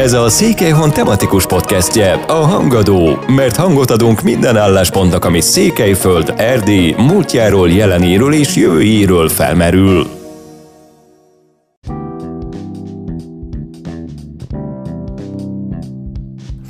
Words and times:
Ez 0.00 0.12
a 0.12 0.28
Székelyhon 0.28 0.90
tematikus 0.90 1.46
podcastje, 1.46 2.12
a 2.12 2.32
Hangadó, 2.32 3.18
mert 3.28 3.56
hangot 3.56 3.90
adunk 3.90 4.22
minden 4.22 4.56
álláspontnak, 4.56 5.24
ami 5.24 5.40
Székelyföld, 5.40 6.34
Erdély, 6.36 6.94
múltjáról, 6.98 7.70
jelenéről 7.70 8.32
és 8.32 8.56
jövőjéről 8.56 9.28
felmerül. 9.28 10.06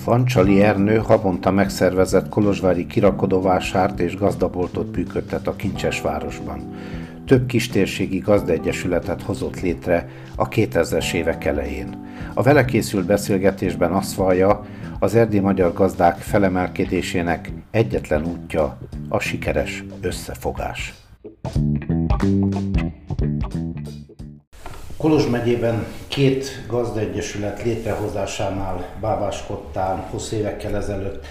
Fancsali 0.03 0.63
Ernő 0.63 0.97
havonta 0.97 1.51
megszervezett 1.51 2.29
kolozsvári 2.29 2.87
kirakodóvásárt 2.87 4.01
és 4.01 4.17
gazdaboltot 4.17 4.97
működtet 4.97 5.47
a 5.47 5.57
Kincsesvárosban. 5.57 6.75
Több 7.27 7.47
kistérségi 7.47 8.19
gazdaegyesületet 8.19 9.23
hozott 9.23 9.61
létre 9.61 10.09
a 10.37 10.49
2000-es 10.49 11.13
évek 11.13 11.45
elején. 11.45 12.05
A 12.39 12.43
vele 12.43 12.64
készült 12.64 13.07
beszélgetésben 13.07 13.93
azt 13.93 14.14
vallja, 14.14 14.64
az 14.98 15.14
erdi 15.14 15.38
magyar 15.38 15.73
gazdák 15.73 16.16
felemelkedésének 16.16 17.52
egyetlen 17.70 18.24
útja 18.24 18.78
a 19.09 19.19
sikeres 19.19 19.84
összefogás. 20.01 20.95
Kolozs 24.97 25.27
megyében 25.27 25.87
két 26.09 26.64
gazdaegyesület 26.69 27.62
létrehozásánál 27.62 28.84
bábáskodtál 29.00 30.09
hosszú 30.11 30.37
évekkel 30.37 30.77
ezelőtt. 30.77 31.27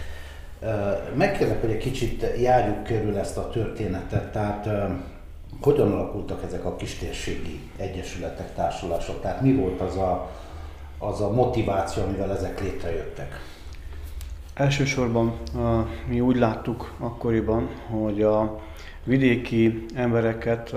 Megkérlek, 1.16 1.62
hogy 1.62 1.72
egy 1.72 1.78
kicsit 1.78 2.26
járjuk 2.42 2.84
körül 2.84 3.18
ezt 3.18 3.38
a 3.38 3.50
történetet, 3.50 4.32
tehát 4.32 4.70
hogyan 5.62 5.92
alakultak 5.92 6.44
ezek 6.48 6.66
a 6.66 6.76
kistérségi 6.76 7.60
egyesületek, 7.78 8.54
társulások? 8.56 9.22
Tehát 9.22 9.42
mi 9.42 9.54
volt 9.54 9.82
az 9.82 9.96
a, 9.98 10.30
az 10.98 11.22
a 11.22 11.32
motiváció, 11.32 12.04
amivel 12.04 12.32
ezek 12.32 12.62
létrejöttek? 12.62 13.40
Elsősorban 14.54 15.34
mi 16.08 16.20
úgy 16.20 16.38
láttuk 16.38 16.94
akkoriban, 17.00 17.70
hogy 17.88 18.22
a 18.22 18.60
vidéki 19.04 19.86
embereket 19.96 20.74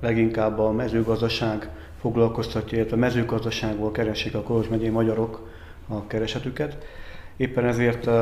leginkább 0.00 0.58
a 0.58 0.72
mezőgazdaság 0.72 1.68
foglalkoztatja, 2.00 2.78
illetve 2.78 2.96
a 2.96 2.98
mezőgazdaságból 2.98 3.92
keresik 3.92 4.34
a 4.34 4.42
Kolozs 4.42 4.68
megyei 4.68 4.88
magyarok 4.88 5.48
a 5.88 6.06
keresetüket. 6.06 6.86
Éppen 7.36 7.64
ezért 7.64 8.06
uh, 8.06 8.14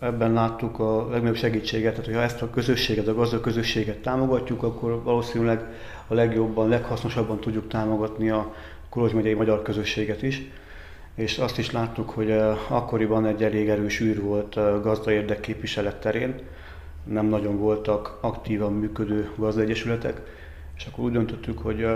ebben 0.00 0.32
láttuk 0.32 0.78
a 0.78 1.08
legnagyobb 1.10 1.36
segítséget, 1.36 1.94
tehát 1.94 2.14
ha 2.14 2.22
ezt 2.22 2.42
a 2.42 2.50
közösséget, 2.50 3.08
a 3.08 3.14
gazdag 3.14 3.40
közösséget 3.40 3.98
támogatjuk, 3.98 4.62
akkor 4.62 5.02
valószínűleg 5.02 5.64
a 6.06 6.14
legjobban, 6.14 6.68
leghasznosabban 6.68 7.40
tudjuk 7.40 7.68
támogatni 7.68 8.30
a 8.30 8.54
Kolozs 8.88 9.12
megyei 9.12 9.34
magyar 9.34 9.62
közösséget 9.62 10.22
is. 10.22 10.50
És 11.16 11.38
azt 11.38 11.58
is 11.58 11.70
láttuk, 11.70 12.10
hogy 12.10 12.30
akkoriban 12.68 13.26
egy 13.26 13.42
elég 13.42 13.68
erős 13.68 14.00
űr 14.00 14.20
volt 14.20 14.54
gazda 14.82 15.10
érdekképviselet 15.10 16.00
terén, 16.00 16.34
nem 17.04 17.26
nagyon 17.26 17.58
voltak 17.58 18.18
aktívan 18.20 18.72
működő 18.72 19.30
gazdaegyesületek, 19.36 20.20
és 20.76 20.86
akkor 20.86 21.04
úgy 21.04 21.12
döntöttük, 21.12 21.58
hogy 21.58 21.86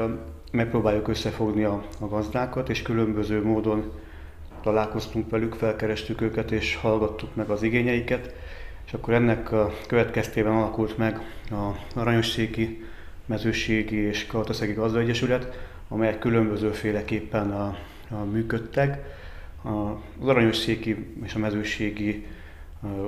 megpróbáljuk 0.53 1.09
összefogni 1.09 1.65
a, 1.65 1.85
a 2.01 2.07
gazdákat, 2.07 2.69
és 2.69 2.83
különböző 2.83 3.43
módon 3.43 3.93
találkoztunk 4.63 5.31
velük, 5.31 5.55
felkerestük 5.55 6.21
őket 6.21 6.51
és 6.51 6.77
hallgattuk 6.77 7.35
meg 7.35 7.51
az 7.51 7.63
igényeiket, 7.63 8.35
és 8.87 8.93
akkor 8.93 9.15
ennek 9.15 9.53
a 9.53 9.73
következtében 9.87 10.53
alakult 10.53 10.97
meg 10.97 11.21
a 11.51 11.99
Aranyosszéki 12.01 12.85
Mezőségi 13.27 13.97
és 13.97 14.27
Kalataszegi 14.27 14.73
Gazdaegyesület, 14.73 15.59
amelyek 15.89 16.19
különbözőféleképpen 16.19 17.51
a 17.51 17.77
működtek. 18.17 19.19
Az 19.63 20.29
Aranyosszéki 20.29 21.07
és 21.25 21.35
a 21.35 21.39
Mezőségi 21.39 22.27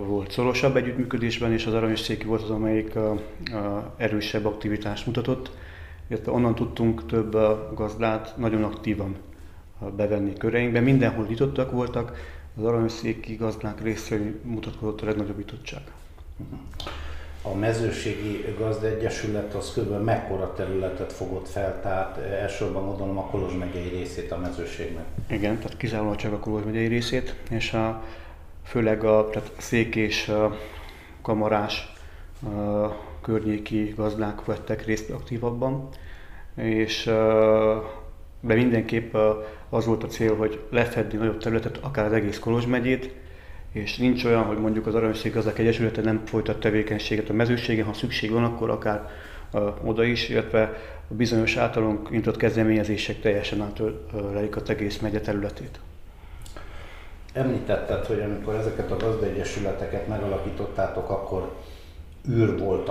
volt 0.06 0.30
szorosabb 0.30 0.76
együttműködésben, 0.76 1.52
és 1.52 1.66
az 1.66 1.74
Aranyosszéki 1.74 2.26
volt 2.26 2.42
az, 2.42 2.50
amelyik 2.50 2.96
a, 2.96 3.10
a 3.44 3.94
erősebb 3.96 4.46
aktivitást 4.46 5.06
mutatott, 5.06 5.50
illetve 6.06 6.32
onnan 6.32 6.54
tudtunk 6.54 7.06
több 7.06 7.32
gazdát 7.74 8.36
nagyon 8.36 8.62
aktívan 8.62 9.16
bevenni 9.96 10.32
köreinkbe. 10.32 10.80
Mindenhol 10.80 11.26
nyitottak 11.26 11.70
voltak, 11.70 12.16
az 12.56 12.64
aranyszéki 12.64 13.34
gazdák 13.34 13.82
részéről 13.82 14.40
mutatkozott 14.42 15.00
a 15.00 15.04
legnagyobb 15.04 15.36
nyitottság. 15.36 15.82
A 17.42 17.54
mezőségi 17.54 18.54
gazdaegyesület 18.58 19.54
az 19.54 19.72
kb. 19.76 20.04
mekkora 20.04 20.52
területet 20.52 21.12
fogott 21.12 21.48
fel, 21.48 21.80
tehát 21.80 22.16
elsősorban 22.18 22.86
gondolom 22.86 23.18
a 23.18 23.26
Kolozs 23.26 23.54
megyei 23.54 23.88
részét 23.88 24.32
a 24.32 24.38
mezőségnek. 24.38 25.04
Igen, 25.28 25.56
tehát 25.58 25.76
kizárólag 25.76 26.16
csak 26.16 26.32
a 26.32 26.38
Kolozs 26.38 26.64
megyei 26.64 26.86
részét, 26.86 27.34
és 27.50 27.72
a, 27.72 28.02
főleg 28.64 29.04
a 29.04 29.28
tehát 29.32 29.52
szék 29.58 29.96
és 29.96 30.32
kamarás 31.22 31.92
a 32.42 33.20
környéki 33.22 33.94
gazdák 33.96 34.44
vettek 34.44 34.86
részt 34.86 35.10
aktívabban, 35.10 35.88
és 36.56 37.04
de 38.40 38.54
mindenképp 38.54 39.16
az 39.68 39.86
volt 39.86 40.02
a 40.02 40.06
cél, 40.06 40.36
hogy 40.36 40.60
lefedni 40.70 41.18
nagyobb 41.18 41.38
területet, 41.38 41.76
akár 41.76 42.04
az 42.04 42.12
egész 42.12 42.38
Kolozs 42.38 42.66
megyét, 42.66 43.14
és 43.72 43.96
nincs 43.96 44.24
olyan, 44.24 44.42
hogy 44.42 44.58
mondjuk 44.58 44.86
az 44.86 44.94
Aranyosszék 44.94 45.34
Gazdák 45.34 45.58
Egyesülete 45.58 46.00
nem 46.00 46.22
folytat 46.24 46.60
tevékenységet 46.60 47.28
a 47.28 47.32
mezőségen, 47.32 47.86
ha 47.86 47.92
szükség 47.92 48.30
van, 48.30 48.44
akkor 48.44 48.70
akár 48.70 49.08
oda 49.84 50.04
is, 50.04 50.28
illetve 50.28 50.62
a 51.10 51.14
bizonyos 51.14 51.56
általunk 51.56 52.10
nyitott 52.10 52.36
kezdeményezések 52.36 53.20
teljesen 53.20 53.60
átölelik 53.60 54.56
az 54.56 54.70
egész 54.70 54.98
megye 54.98 55.20
területét. 55.20 55.80
Említetted, 57.32 58.04
hogy 58.04 58.20
amikor 58.20 58.54
ezeket 58.54 58.90
a 58.90 58.96
gazdaegyesületeket 58.96 60.08
megalakítottátok, 60.08 61.10
akkor 61.10 61.52
űr 62.30 62.58
volt 62.58 62.90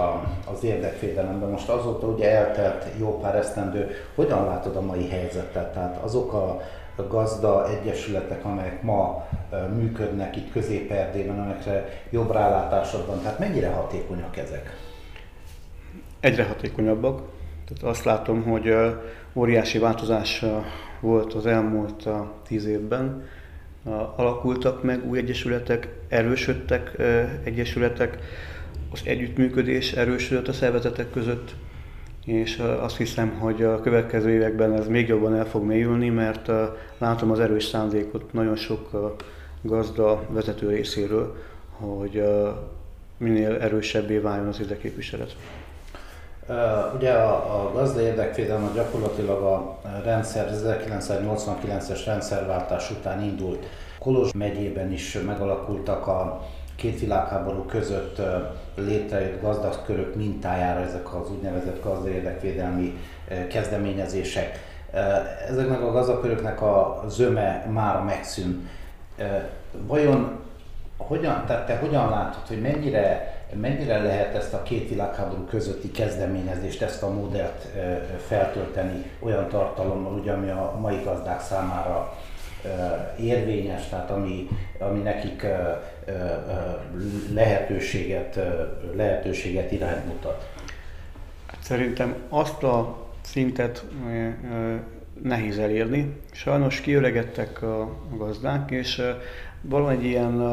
az 0.53 0.63
érdekvédelemben. 0.63 1.49
Most 1.49 1.69
azóta 1.69 2.07
ugye 2.07 2.31
eltelt 2.31 2.85
jó 2.99 3.19
pár 3.19 3.35
esztendő. 3.35 3.89
Hogyan 4.15 4.45
látod 4.45 4.75
a 4.75 4.81
mai 4.81 5.09
helyzetet? 5.09 5.73
Tehát 5.73 6.03
azok 6.03 6.33
a 6.33 6.61
gazda 7.07 7.69
egyesületek, 7.69 8.45
amelyek 8.45 8.81
ma 8.81 9.27
működnek 9.75 10.35
itt 10.35 10.51
közép 10.51 10.91
amelyekre 11.29 11.89
jobb 12.09 12.31
rálátásod 12.31 13.07
van, 13.07 13.21
tehát 13.21 13.39
mennyire 13.39 13.69
hatékonyak 13.69 14.37
ezek? 14.37 14.77
Egyre 16.19 16.43
hatékonyabbak. 16.43 17.21
Tehát 17.67 17.95
azt 17.95 18.03
látom, 18.03 18.43
hogy 18.43 18.75
óriási 19.33 19.77
változás 19.77 20.45
volt 20.99 21.33
az 21.33 21.45
elmúlt 21.45 22.09
tíz 22.47 22.65
évben. 22.65 23.23
Alakultak 24.15 24.83
meg 24.83 25.05
új 25.09 25.17
egyesületek, 25.17 25.87
erősödtek 26.09 26.91
egyesületek, 27.43 28.17
az 28.91 29.01
együttműködés 29.03 29.91
erősödött 29.91 30.47
a 30.47 30.53
szervezetek 30.53 31.11
között, 31.11 31.55
és 32.25 32.63
azt 32.81 32.97
hiszem, 32.97 33.29
hogy 33.39 33.63
a 33.63 33.79
következő 33.79 34.29
években 34.29 34.73
ez 34.73 34.87
még 34.87 35.07
jobban 35.07 35.35
el 35.35 35.45
fog 35.45 35.63
mélyülni, 35.63 36.09
mert 36.09 36.51
látom 36.97 37.31
az 37.31 37.39
erős 37.39 37.63
szándékot 37.63 38.33
nagyon 38.33 38.55
sok 38.55 39.15
gazda 39.61 40.23
vezető 40.29 40.69
részéről, 40.69 41.35
hogy 41.71 42.23
minél 43.17 43.57
erősebbé 43.61 44.17
váljon 44.17 44.47
az 44.47 44.59
érdekképviselet. 44.59 45.35
Ugye 46.95 47.11
a, 47.11 47.63
a 47.65 47.71
gazda 47.73 48.01
érdekvédelme 48.01 48.69
gyakorlatilag 48.73 49.41
a 49.43 49.79
rendszer, 50.03 50.49
1989-es 50.53 52.01
rendszerváltás 52.05 52.91
után 52.91 53.23
indult. 53.23 53.65
Kolozs 53.99 54.31
megyében 54.31 54.91
is 54.91 55.17
megalakultak 55.25 56.07
a 56.07 56.47
két 56.81 56.99
világháború 56.99 57.65
között 57.65 58.21
létrejött 58.75 59.41
gazdagkörök 59.41 60.15
mintájára 60.15 60.79
ezek 60.79 61.13
az 61.13 61.31
úgynevezett 61.31 61.83
gazdaérdekvédelmi 61.83 62.97
kezdeményezések. 63.49 64.59
Ezeknek 65.49 65.81
a 65.81 65.91
gazdagköröknek 65.91 66.61
a 66.61 67.03
zöme 67.07 67.65
már 67.71 68.03
megszűnt. 68.03 68.69
Vajon 69.87 70.39
hogyan, 70.97 71.45
tehát 71.45 71.65
te 71.65 71.77
hogyan 71.77 72.09
látod, 72.09 72.47
hogy 72.47 72.61
mennyire, 72.61 73.35
mennyire 73.53 74.01
lehet 74.01 74.35
ezt 74.35 74.53
a 74.53 74.63
két 74.63 74.89
világháború 74.89 75.45
közötti 75.45 75.91
kezdeményezést, 75.91 76.81
ezt 76.81 77.03
a 77.03 77.09
modellt 77.09 77.67
feltölteni 78.27 79.11
olyan 79.19 79.47
tartalommal, 79.47 80.13
ugye, 80.13 80.31
ami 80.31 80.49
a 80.49 80.77
mai 80.79 81.01
gazdák 81.03 81.41
számára 81.41 82.13
érvényes, 83.19 83.89
tehát 83.89 84.11
ami, 84.11 84.47
ami 84.79 84.99
nekik 84.99 85.45
lehetőséget, 87.33 88.39
lehetőséget 88.95 89.71
iránymutat. 89.71 90.49
Szerintem 91.59 92.15
azt 92.29 92.63
a 92.63 92.97
szintet 93.21 93.85
nehéz 95.21 95.57
elérni. 95.57 96.15
Sajnos 96.31 96.81
kiöregettek 96.81 97.61
a 97.61 97.97
gazdák, 98.17 98.71
és 98.71 99.01
valahogy 99.61 100.05
ilyen 100.05 100.43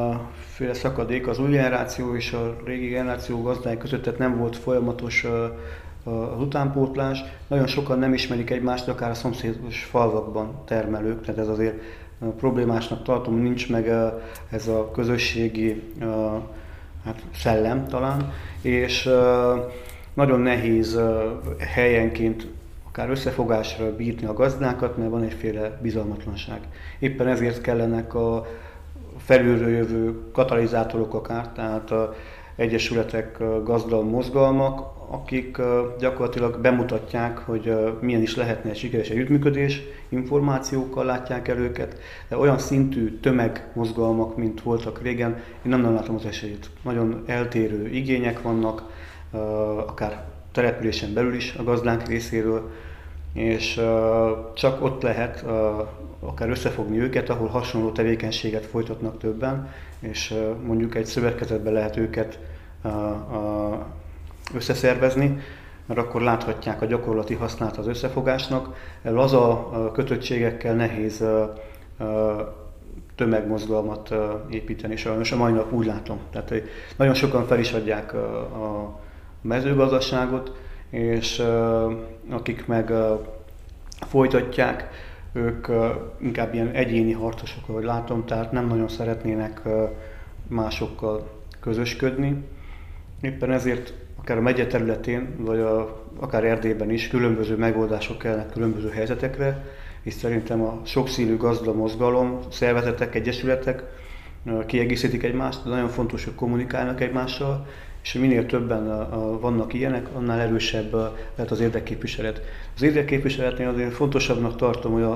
féle 0.55 0.75
szakadék 0.75 1.27
az 1.27 1.39
új 1.39 1.51
generáció 1.51 2.17
és 2.17 2.33
a 2.33 2.57
régi 2.65 2.89
generáció 2.89 3.43
gazdái 3.43 3.77
között, 3.77 4.03
tehát 4.03 4.19
nem 4.19 4.39
volt 4.39 4.57
folyamatos 4.57 5.27
az 6.35 6.41
utánpótlás. 6.41 7.25
Nagyon 7.47 7.67
sokan 7.67 7.99
nem 7.99 8.13
ismerik 8.13 8.51
egymást, 8.51 8.89
akár 8.89 9.11
a 9.11 9.15
szomszédos 9.15 9.85
falvakban 9.85 10.63
termelők, 10.65 11.25
tehát 11.25 11.41
ez 11.41 11.49
azért 11.49 11.81
problémásnak 12.39 13.03
tartom, 13.03 13.43
nincs 13.43 13.71
meg 13.71 13.89
ez 14.51 14.69
a 14.69 14.91
közösségi 14.91 15.83
hát 17.05 17.23
szellem 17.35 17.87
talán, 17.87 18.33
és 18.61 19.11
nagyon 20.15 20.41
nehéz 20.41 21.01
helyenként 21.59 22.47
akár 22.89 23.11
összefogásra 23.11 23.97
bírni 23.97 24.27
a 24.27 24.33
gazdákat, 24.33 24.97
mert 24.97 25.11
van 25.11 25.23
egyféle 25.23 25.79
bizalmatlanság. 25.83 26.61
Éppen 26.99 27.27
ezért 27.27 27.61
kellenek 27.61 28.15
a 28.15 28.47
felülről 29.17 29.69
jövő 29.69 30.31
katalizátorok 30.33 31.15
akár, 31.15 31.49
tehát 31.49 31.91
a 31.91 32.15
egyesületek, 32.59 33.39
gazda 33.65 34.03
mozgalmak, 34.03 34.97
akik 35.11 35.59
gyakorlatilag 35.99 36.61
bemutatják, 36.61 37.39
hogy 37.39 37.75
milyen 38.01 38.23
is 38.23 38.37
lehetne 38.37 38.71
egy 38.71 38.77
sikeres 38.77 39.09
együttműködés, 39.09 39.83
információkkal 40.09 41.05
látják 41.05 41.49
el 41.49 41.59
őket, 41.59 41.99
de 42.29 42.37
olyan 42.37 42.59
szintű 42.59 43.19
tömegmozgalmak, 43.21 44.37
mint 44.37 44.63
voltak 44.63 45.03
régen, 45.03 45.31
én 45.37 45.71
nem, 45.71 45.81
nem 45.81 45.95
látom 45.95 46.15
az 46.15 46.25
esélyt. 46.27 46.71
Nagyon 46.83 47.23
eltérő 47.27 47.89
igények 47.89 48.43
vannak, 48.43 48.83
akár 49.87 50.25
településen 50.53 51.15
belül 51.15 51.35
is 51.35 51.55
a 51.55 51.63
gazdánk 51.63 52.09
részéről, 52.09 52.71
és 53.33 53.81
csak 54.55 54.85
ott 54.85 55.03
lehet 55.03 55.45
akár 56.21 56.49
összefogni 56.51 56.99
őket, 56.99 57.29
ahol 57.31 57.49
hasonló 57.49 57.91
tevékenységet 57.91 58.67
folytatnak 58.67 59.19
többen, 59.19 59.69
és 60.01 60.35
mondjuk 60.65 60.95
egy 60.95 61.07
szövetkezetben 61.07 61.73
lehet 61.73 61.97
őket 61.97 62.39
összeszervezni, 64.55 65.39
mert 65.87 66.01
akkor 66.01 66.21
láthatják 66.23 66.83
a 66.83 66.87
gyakorlati 66.87 67.35
hasznát 67.35 67.77
az 67.77 67.87
összefogásnak. 67.87 68.77
Laza 69.03 69.91
kötöttségekkel 69.95 70.75
nehéz 70.75 71.25
tömegmozgalmat 73.15 74.15
építeni, 74.51 74.97
sajnos 74.97 75.33
a 75.33 75.37
mai 75.37 75.53
nap 75.53 75.73
úgy 75.73 75.87
látom. 75.87 76.19
Tehát 76.31 76.55
nagyon 76.97 77.15
sokan 77.15 77.47
fel 77.47 77.59
is 77.59 77.73
adják 77.73 78.15
a 78.15 78.99
mezőgazdaságot, 79.43 80.53
és 80.91 81.43
akik 82.31 82.67
meg 82.67 82.93
folytatják, 84.09 84.89
ők 85.33 85.67
inkább 86.21 86.55
ilyen 86.55 86.71
egyéni 86.71 87.13
harcosok, 87.13 87.69
ahogy 87.69 87.85
látom, 87.85 88.25
tehát 88.25 88.53
nem 88.53 88.67
nagyon 88.67 88.89
szeretnének 88.89 89.63
másokkal 90.49 91.31
közösködni. 91.61 92.45
Éppen 93.21 93.53
ezért 93.53 93.95
akár 94.19 94.37
a 94.37 94.41
megye 94.41 94.67
területén, 94.67 95.35
vagy 95.39 95.59
a, 95.59 96.03
akár 96.21 96.45
Erdélyben 96.45 96.91
is 96.91 97.09
különböző 97.09 97.57
megoldások 97.57 98.19
kellene 98.19 98.47
különböző 98.47 98.89
helyzetekre, 98.89 99.65
és 100.03 100.15
szerintem 100.15 100.63
a 100.63 100.81
sokszínű 100.85 101.37
gazda 101.37 101.73
mozgalom, 101.73 102.39
szervezetek, 102.51 103.15
egyesületek 103.15 103.83
kiegészítik 104.67 105.23
egymást, 105.23 105.65
de 105.65 105.71
nagyon 105.71 105.89
fontos, 105.89 106.25
hogy 106.25 106.35
kommunikálnak 106.35 107.01
egymással, 107.01 107.67
és 108.09 108.15
minél 108.15 108.47
többen 108.47 109.09
vannak 109.41 109.73
ilyenek, 109.75 110.09
annál 110.15 110.41
erősebb 110.41 110.93
lehet 111.35 111.51
az 111.51 111.61
érdekképviselet. 111.61 112.43
Az 112.77 112.83
érdekképviseletnél 112.83 113.69
azért 113.69 113.93
fontosabbnak 113.93 114.57
tartom, 114.57 114.93
hogy 114.93 115.03
a, 115.03 115.11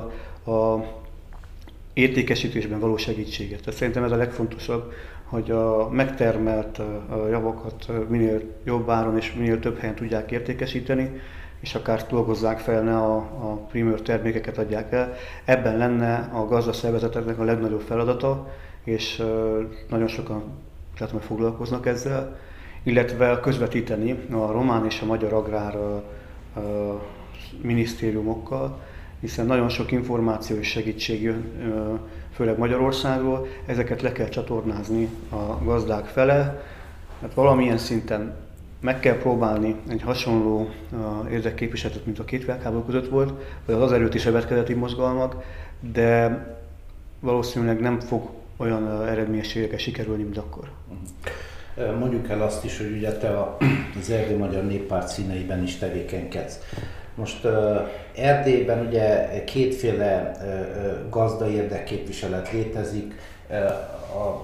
a 0.50 0.84
értékesítésben 1.92 2.80
való 2.80 2.96
segítséget. 2.96 3.58
Tehát 3.58 3.78
szerintem 3.78 4.04
ez 4.04 4.10
a 4.10 4.16
legfontosabb, 4.16 4.92
hogy 5.24 5.50
a 5.50 5.88
megtermelt 5.88 6.80
javakat 7.30 8.08
minél 8.08 8.40
jobb 8.64 8.90
áron 8.90 9.16
és 9.16 9.34
minél 9.34 9.58
több 9.58 9.78
helyen 9.78 9.94
tudják 9.94 10.30
értékesíteni, 10.30 11.20
és 11.60 11.74
akár 11.74 12.06
dolgozzák 12.08 12.58
fel, 12.58 12.82
ne 12.82 12.96
a, 12.96 13.16
a 13.16 13.66
primőr 13.70 14.00
termékeket 14.00 14.58
adják 14.58 14.92
el. 14.92 15.14
Ebben 15.44 15.76
lenne 15.76 16.30
a 16.32 16.46
gazdaszervezeteknek 16.46 17.38
a 17.38 17.44
legnagyobb 17.44 17.80
feladata, 17.80 18.50
és 18.84 19.22
nagyon 19.88 20.08
sokan 20.08 20.42
látom, 20.98 21.18
hogy 21.18 21.26
foglalkoznak 21.26 21.86
ezzel, 21.86 22.36
illetve 22.82 23.40
közvetíteni 23.40 24.12
a 24.30 24.52
román 24.52 24.86
és 24.86 25.00
a 25.00 25.06
magyar 25.06 25.32
agrár 25.32 25.76
minisztériumokkal, 27.60 28.80
hiszen 29.20 29.46
nagyon 29.46 29.68
sok 29.68 29.92
információ 29.92 30.56
és 30.56 30.68
segítség 30.68 31.22
jön, 31.22 31.44
főleg 32.34 32.58
Magyarországról, 32.58 33.46
ezeket 33.66 34.02
le 34.02 34.12
kell 34.12 34.28
csatornázni 34.28 35.08
a 35.30 35.64
gazdák 35.64 36.04
fele, 36.04 36.62
hát 37.20 37.34
valamilyen 37.34 37.78
szinten 37.78 38.34
meg 38.80 39.00
kell 39.00 39.18
próbálni 39.18 39.76
egy 39.88 40.02
hasonló 40.02 40.70
érdekképviseletet, 41.30 42.06
mint 42.06 42.18
a 42.18 42.24
két 42.24 42.44
világháború 42.44 42.84
között 42.84 43.08
volt, 43.08 43.32
vagy 43.66 43.74
az 43.74 43.92
előtti 43.92 44.18
szövetkezeti 44.18 44.74
mozgalmak, 44.74 45.44
de 45.92 46.46
valószínűleg 47.20 47.80
nem 47.80 48.00
fog 48.00 48.30
olyan 48.56 49.06
eredményességekkel 49.06 49.78
sikerülni, 49.78 50.22
mint 50.22 50.38
akkor. 50.38 50.70
Mondjuk 51.98 52.30
el 52.30 52.42
azt 52.42 52.64
is, 52.64 52.78
hogy 52.78 52.92
ugye 52.96 53.12
te 53.12 53.56
az 54.00 54.10
Erdély 54.10 54.36
Magyar 54.36 54.64
Néppárt 54.64 55.08
színeiben 55.08 55.62
is 55.62 55.78
tevékenykedsz. 55.78 56.58
Most 57.14 57.46
Erdélyben 58.16 58.86
ugye 58.86 59.28
kétféle 59.44 60.32
gazda 61.10 61.48
érdekképviselet 61.48 62.52
létezik, 62.52 63.14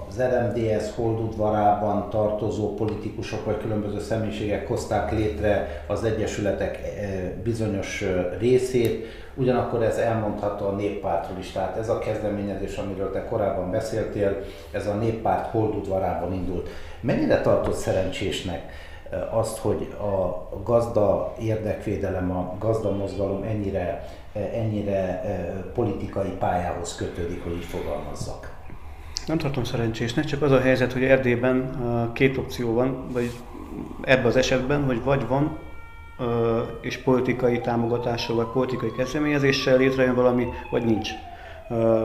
az 0.07 0.21
RMDS 0.21 0.95
holdudvarában 0.95 2.09
tartozó 2.09 2.73
politikusok 2.73 3.45
vagy 3.45 3.57
különböző 3.57 3.99
személyiségek 3.99 4.67
hozták 4.67 5.11
létre 5.11 5.83
az 5.87 6.03
egyesületek 6.03 6.79
bizonyos 7.43 8.03
részét, 8.39 9.05
ugyanakkor 9.35 9.83
ez 9.83 9.97
elmondható 9.97 10.67
a 10.67 10.71
néppártról 10.71 11.37
is. 11.39 11.51
Tehát 11.51 11.77
ez 11.77 11.89
a 11.89 11.99
kezdeményezés, 11.99 12.77
amiről 12.77 13.11
te 13.11 13.25
korábban 13.25 13.71
beszéltél, 13.71 14.41
ez 14.71 14.87
a 14.87 14.93
néppárt 14.93 15.51
holdudvarában 15.51 16.33
indult. 16.33 16.69
Mennyire 17.01 17.41
tartott 17.41 17.75
szerencsésnek 17.75 18.71
azt, 19.29 19.57
hogy 19.57 19.93
a 19.99 20.49
gazda 20.63 21.33
érdekvédelem, 21.41 22.31
a 22.31 22.55
gazda 22.59 22.91
mozgalom 22.91 23.43
ennyire, 23.43 24.09
ennyire 24.53 25.21
politikai 25.73 26.29
pályához 26.29 26.95
kötődik, 26.95 27.43
hogy 27.43 27.53
így 27.53 27.65
fogalmazzak? 27.65 28.57
Nem 29.25 29.37
tartom 29.37 29.63
szerencsésnek, 29.63 30.25
csak 30.25 30.41
az 30.41 30.51
a 30.51 30.59
helyzet, 30.59 30.93
hogy 30.93 31.03
Erdélyben 31.03 31.79
két 32.13 32.37
opció 32.37 32.73
van, 32.73 33.07
vagy 33.11 33.31
ebben 34.01 34.25
az 34.25 34.35
esetben, 34.35 34.83
hogy 34.83 35.03
vagy 35.03 35.27
van 35.27 35.57
és 36.81 36.97
politikai 36.97 37.61
támogatással, 37.61 38.35
vagy 38.35 38.45
politikai 38.45 38.91
kezdeményezéssel 38.97 39.77
létrejön 39.77 40.15
valami, 40.15 40.47
vagy 40.69 40.85
nincs. 40.85 41.09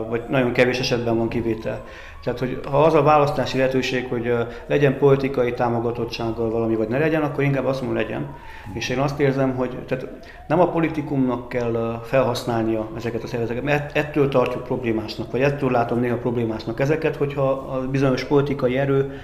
Vagy 0.09 0.23
nagyon 0.29 0.51
kevés 0.51 0.79
esetben 0.79 1.17
van 1.17 1.27
kivétel. 1.27 1.83
Tehát, 2.23 2.39
hogy 2.39 2.59
ha 2.69 2.83
az 2.83 2.93
a 2.93 3.03
választási 3.03 3.57
lehetőség, 3.57 4.07
hogy 4.07 4.33
legyen 4.65 4.97
politikai 4.97 5.53
támogatottsággal 5.53 6.49
valami, 6.49 6.75
vagy 6.75 6.87
ne 6.87 6.97
legyen, 6.97 7.21
akkor 7.21 7.43
inkább 7.43 7.65
azt 7.65 7.81
mondom, 7.81 7.97
legyen. 7.97 8.27
És 8.73 8.89
én 8.89 8.99
azt 8.99 9.19
érzem, 9.19 9.55
hogy 9.55 9.77
tehát 9.87 10.07
nem 10.47 10.59
a 10.59 10.69
politikumnak 10.69 11.49
kell 11.49 12.01
felhasználnia 12.03 12.89
ezeket 12.95 13.23
a 13.23 13.27
szervezeteket, 13.27 13.63
mert 13.63 13.97
ettől 13.97 14.29
tartjuk 14.29 14.63
problémásnak, 14.63 15.31
vagy 15.31 15.41
ettől 15.41 15.71
látom 15.71 15.99
néha 15.99 16.17
problémásnak 16.17 16.79
ezeket, 16.79 17.15
hogyha 17.15 17.49
a 17.51 17.89
bizonyos 17.89 18.23
politikai 18.23 18.77
erő 18.77 19.19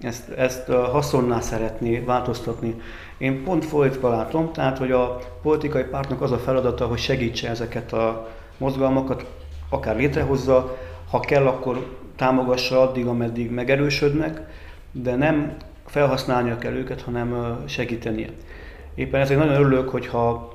ezt, 0.00 0.30
ezt 0.30 0.72
haszonná 0.72 1.40
szeretné 1.40 1.98
változtatni. 1.98 2.74
Én 3.18 3.44
pont 3.44 3.64
fordítva 3.64 4.10
látom, 4.10 4.52
tehát 4.52 4.78
hogy 4.78 4.90
a 4.90 5.18
politikai 5.42 5.82
pártnak 5.82 6.22
az 6.22 6.32
a 6.32 6.38
feladata, 6.38 6.86
hogy 6.86 6.98
segítse 6.98 7.48
ezeket 7.48 7.92
a 7.92 8.28
mozgalmakat, 8.58 9.26
akár 9.68 9.96
létrehozza, 9.96 10.78
ha 11.10 11.20
kell, 11.20 11.46
akkor 11.46 11.96
támogassa 12.16 12.80
addig, 12.80 13.06
ameddig 13.06 13.50
megerősödnek, 13.50 14.40
de 14.92 15.16
nem 15.16 15.56
felhasználnia 15.86 16.58
kell 16.58 16.72
őket, 16.72 17.02
hanem 17.02 17.58
segítenie. 17.66 18.28
Éppen 18.94 19.20
ezért 19.20 19.38
nagyon 19.38 19.54
örülök, 19.54 19.88
hogyha 19.88 20.54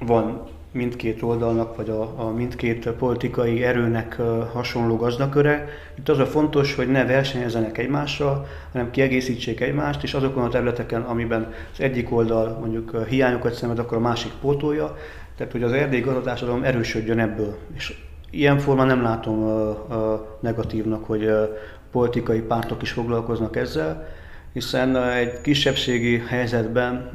van 0.00 0.48
mindkét 0.72 1.22
oldalnak, 1.22 1.76
vagy 1.76 1.90
a, 1.90 2.14
a 2.16 2.30
mindkét 2.30 2.88
politikai 2.88 3.64
erőnek 3.64 4.20
hasonló 4.52 4.96
gazdaköre. 4.96 5.68
Itt 5.98 6.08
az 6.08 6.18
a 6.18 6.26
fontos, 6.26 6.74
hogy 6.74 6.88
ne 6.88 7.04
versenyezzenek 7.04 7.78
egymással, 7.78 8.46
hanem 8.72 8.90
kiegészítsék 8.90 9.60
egymást, 9.60 10.02
és 10.02 10.14
azokon 10.14 10.44
a 10.44 10.48
területeken, 10.48 11.02
amiben 11.02 11.52
az 11.72 11.80
egyik 11.80 12.12
oldal 12.12 12.58
mondjuk 12.60 13.04
hiányokat 13.08 13.54
szemed, 13.54 13.78
akkor 13.78 13.96
a 13.96 14.00
másik 14.00 14.32
pótolja. 14.40 14.96
Tehát, 15.36 15.52
hogy 15.52 15.62
az 15.62 15.72
erdélyi 15.72 16.02
gazdatársadalom 16.02 16.62
erősödjön 16.62 17.18
ebből. 17.18 17.58
És 17.74 17.94
ilyen 18.30 18.58
forma 18.58 18.84
nem 18.84 19.02
látom 19.02 19.42
uh, 19.42 19.76
uh, 19.88 20.20
negatívnak, 20.40 21.04
hogy 21.04 21.24
uh, 21.24 21.48
politikai 21.90 22.40
pártok 22.40 22.82
is 22.82 22.90
foglalkoznak 22.90 23.56
ezzel, 23.56 24.06
hiszen 24.52 24.96
egy 24.96 25.40
kisebbségi 25.40 26.18
helyzetben 26.18 27.10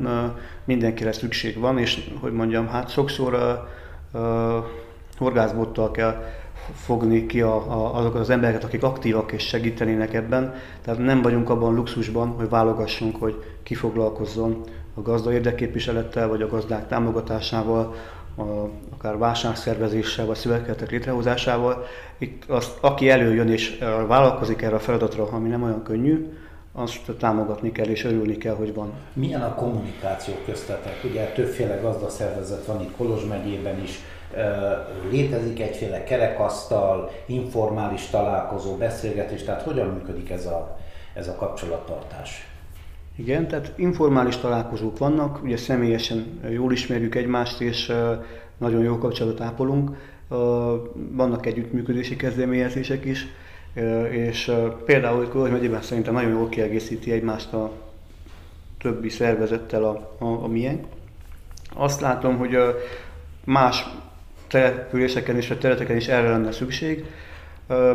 mindenkire 0.65 1.11
szükség 1.11 1.59
van, 1.59 1.77
és 1.77 2.09
hogy 2.19 2.31
mondjam, 2.31 2.67
hát 2.67 2.89
sokszor 2.89 3.61
horgászbottal 5.17 5.91
kell 5.91 6.23
fogni 6.75 7.25
ki 7.25 7.41
a, 7.41 7.55
a, 7.55 7.95
azokat 7.95 8.21
az 8.21 8.29
embereket, 8.29 8.63
akik 8.63 8.83
aktívak 8.83 9.31
és 9.31 9.47
segítenének 9.47 10.13
ebben. 10.13 10.53
Tehát 10.81 10.99
nem 10.99 11.21
vagyunk 11.21 11.49
abban 11.49 11.75
luxusban, 11.75 12.27
hogy 12.27 12.49
válogassunk, 12.49 13.15
hogy 13.15 13.43
ki 13.63 13.75
foglalkozzon 13.75 14.63
a 14.93 15.01
gazda 15.01 15.33
érdekképviselettel, 15.33 16.27
vagy 16.27 16.41
a 16.41 16.47
gazdák 16.47 16.87
támogatásával, 16.87 17.95
akár 18.93 19.17
vásárszervezéssel, 19.17 20.25
vagy 20.25 20.35
szövetkezetek 20.35 20.91
létrehozásával, 20.91 21.85
itt 22.17 22.43
az, 22.47 22.71
aki 22.81 23.09
előjön 23.09 23.49
és 23.49 23.77
vállalkozik 24.07 24.61
erre 24.61 24.75
a 24.75 24.79
feladatra, 24.79 25.27
ami 25.31 25.49
nem 25.49 25.63
olyan 25.63 25.83
könnyű, 25.83 26.33
azt 26.73 27.11
támogatni 27.19 27.71
kell 27.71 27.87
és 27.87 28.03
örülni 28.03 28.37
kell, 28.37 28.55
hogy 28.55 28.73
van. 28.73 28.93
Milyen 29.13 29.41
a 29.41 29.55
kommunikáció 29.55 30.33
köztetek? 30.45 31.03
Ugye 31.03 31.25
többféle 31.25 31.75
gazdaszervezet 31.75 32.65
van 32.65 32.81
itt 32.81 32.95
Kolozs 32.97 33.23
megyében 33.23 33.81
is, 33.81 33.99
létezik 35.09 35.61
egyféle 35.61 36.03
kerekasztal, 36.03 37.11
informális 37.25 38.05
találkozó, 38.05 38.75
beszélgetés, 38.75 39.43
tehát 39.43 39.61
hogyan 39.61 39.87
működik 39.87 40.29
ez 40.29 40.45
a, 40.45 40.77
ez 41.13 41.27
a 41.27 41.35
kapcsolattartás? 41.35 42.47
Igen, 43.15 43.47
tehát 43.47 43.73
informális 43.75 44.37
találkozók 44.37 44.97
vannak, 44.97 45.43
ugye 45.43 45.57
személyesen 45.57 46.39
jól 46.49 46.71
ismerjük 46.71 47.15
egymást, 47.15 47.61
és 47.61 47.93
nagyon 48.57 48.83
jó 48.83 48.97
kapcsolatot 48.97 49.41
ápolunk. 49.41 49.97
Vannak 50.93 51.45
együttműködési 51.45 52.15
kezdeményezések 52.15 53.05
is, 53.05 53.27
és 54.09 54.51
például 54.85 55.27
Kolozs 55.27 55.51
megyében 55.51 55.81
szerintem 55.81 56.13
nagyon 56.13 56.31
jól 56.31 56.49
kiegészíti 56.49 57.11
egymást 57.11 57.53
a 57.53 57.71
többi 58.79 59.09
szervezettel 59.09 59.83
a, 59.83 60.15
a, 60.17 60.43
a 60.43 60.47
miénk. 60.47 60.85
Azt 61.75 62.01
látom, 62.01 62.37
hogy 62.37 62.57
más 63.43 63.85
településeken 64.47 65.35
és 65.35 65.49
a 65.49 65.57
területeken 65.57 65.95
is 65.95 66.07
erre 66.07 66.29
lenne 66.29 66.51
szükség. 66.51 67.05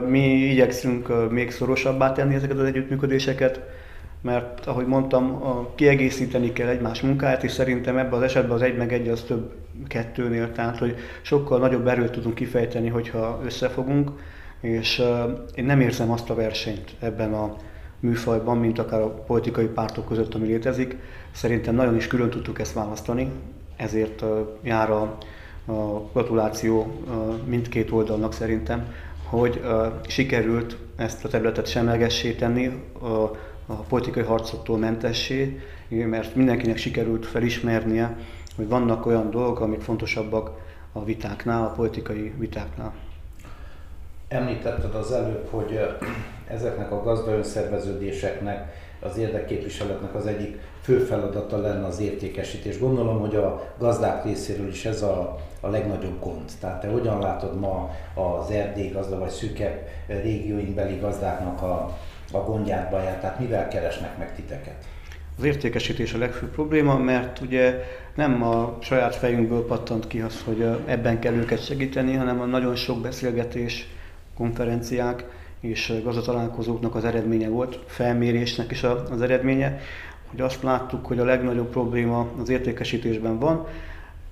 Mi 0.06 0.28
igyekszünk 0.28 1.30
még 1.30 1.50
szorosabbá 1.50 2.12
tenni 2.12 2.34
ezeket 2.34 2.58
az 2.58 2.64
együttműködéseket, 2.64 3.60
mert 4.20 4.66
ahogy 4.66 4.86
mondtam, 4.86 5.42
kiegészíteni 5.74 6.52
kell 6.52 6.68
egymás 6.68 7.00
munkáját, 7.00 7.44
és 7.44 7.50
szerintem 7.50 7.96
ebben 7.96 8.12
az 8.12 8.22
esetben 8.22 8.56
az 8.56 8.62
egy 8.62 8.76
meg 8.76 8.92
egy 8.92 9.08
az 9.08 9.22
több 9.22 9.52
kettőnél, 9.86 10.52
tehát 10.52 10.78
hogy 10.78 10.96
sokkal 11.22 11.58
nagyobb 11.58 11.86
erőt 11.86 12.10
tudunk 12.10 12.34
kifejteni, 12.34 12.88
hogyha 12.88 13.40
összefogunk, 13.44 14.10
és 14.60 15.02
én 15.54 15.64
nem 15.64 15.80
érzem 15.80 16.10
azt 16.10 16.30
a 16.30 16.34
versenyt 16.34 16.94
ebben 17.00 17.34
a 17.34 17.56
műfajban, 18.00 18.58
mint 18.58 18.78
akár 18.78 19.00
a 19.00 19.08
politikai 19.08 19.66
pártok 19.66 20.06
között, 20.06 20.34
ami 20.34 20.46
létezik. 20.46 20.96
Szerintem 21.32 21.74
nagyon 21.74 21.96
is 21.96 22.06
külön 22.06 22.30
tudtuk 22.30 22.58
ezt 22.58 22.72
választani, 22.72 23.30
ezért 23.76 24.24
jár 24.62 24.90
a, 24.90 25.18
a 25.66 26.08
gratuláció 26.12 27.02
mindkét 27.44 27.90
oldalnak 27.90 28.32
szerintem, 28.32 28.94
hogy 29.24 29.60
sikerült 30.06 30.76
ezt 30.96 31.24
a 31.24 31.28
területet 31.28 31.66
semlegessé 31.66 32.32
tenni, 32.32 32.82
a 33.66 33.74
politikai 33.74 34.22
harcoktól 34.22 34.78
mentessé, 34.78 35.60
mert 35.88 36.34
mindenkinek 36.34 36.76
sikerült 36.76 37.26
felismernie, 37.26 38.16
hogy 38.56 38.68
vannak 38.68 39.06
olyan 39.06 39.30
dolgok, 39.30 39.60
amik 39.60 39.80
fontosabbak 39.80 40.50
a 40.92 41.04
vitáknál, 41.04 41.62
a 41.62 41.70
politikai 41.70 42.32
vitáknál. 42.38 42.92
Említetted 44.28 44.94
az 44.94 45.12
előbb, 45.12 45.48
hogy 45.50 45.80
ezeknek 46.48 46.92
a 46.92 47.02
gazdaönszerveződéseknek, 47.02 48.84
az 49.00 49.16
érdekképviseletnek 49.16 50.14
az 50.14 50.26
egyik 50.26 50.58
fő 50.80 50.98
feladata 50.98 51.58
lenne 51.58 51.86
az 51.86 52.00
értékesítés. 52.00 52.78
Gondolom, 52.78 53.20
hogy 53.20 53.36
a 53.36 53.74
gazdák 53.78 54.24
részéről 54.24 54.68
is 54.68 54.84
ez 54.84 55.02
a, 55.02 55.38
a 55.60 55.68
legnagyobb 55.68 56.20
gond. 56.20 56.50
Tehát 56.60 56.80
te 56.80 56.88
hogyan 56.88 57.20
látod 57.20 57.58
ma 57.58 57.90
az 58.14 58.50
erdély 58.50 58.88
gazda 58.88 59.18
vagy 59.18 59.30
szűkebb 59.30 59.88
régióinkbeli 60.06 60.96
gazdáknak 60.96 61.62
a, 61.62 61.98
a 62.32 62.38
gondját, 62.38 62.90
baját, 62.90 63.20
tehát 63.20 63.38
mivel 63.40 63.68
keresnek 63.68 64.18
meg 64.18 64.34
titeket? 64.34 64.84
Az 65.38 65.44
értékesítés 65.44 66.12
a 66.12 66.18
legfőbb 66.18 66.50
probléma, 66.50 66.98
mert 66.98 67.40
ugye 67.40 67.84
nem 68.14 68.42
a 68.42 68.76
saját 68.80 69.14
fejünkből 69.14 69.66
pattant 69.66 70.06
ki 70.06 70.20
az, 70.20 70.42
hogy 70.44 70.66
ebben 70.86 71.18
kell 71.18 71.34
őket 71.34 71.64
segíteni, 71.64 72.14
hanem 72.14 72.40
a 72.40 72.44
nagyon 72.44 72.74
sok 72.74 73.00
beszélgetés, 73.00 73.88
konferenciák 74.36 75.24
és 75.60 75.92
gazdatalálkozóknak 76.02 76.94
az 76.94 77.04
eredménye 77.04 77.48
volt, 77.48 77.78
felmérésnek 77.86 78.70
is 78.70 78.82
az 78.82 79.22
eredménye, 79.22 79.80
hogy 80.30 80.40
azt 80.40 80.62
láttuk, 80.62 81.06
hogy 81.06 81.18
a 81.18 81.24
legnagyobb 81.24 81.70
probléma 81.70 82.26
az 82.40 82.48
értékesítésben 82.48 83.38
van, 83.38 83.66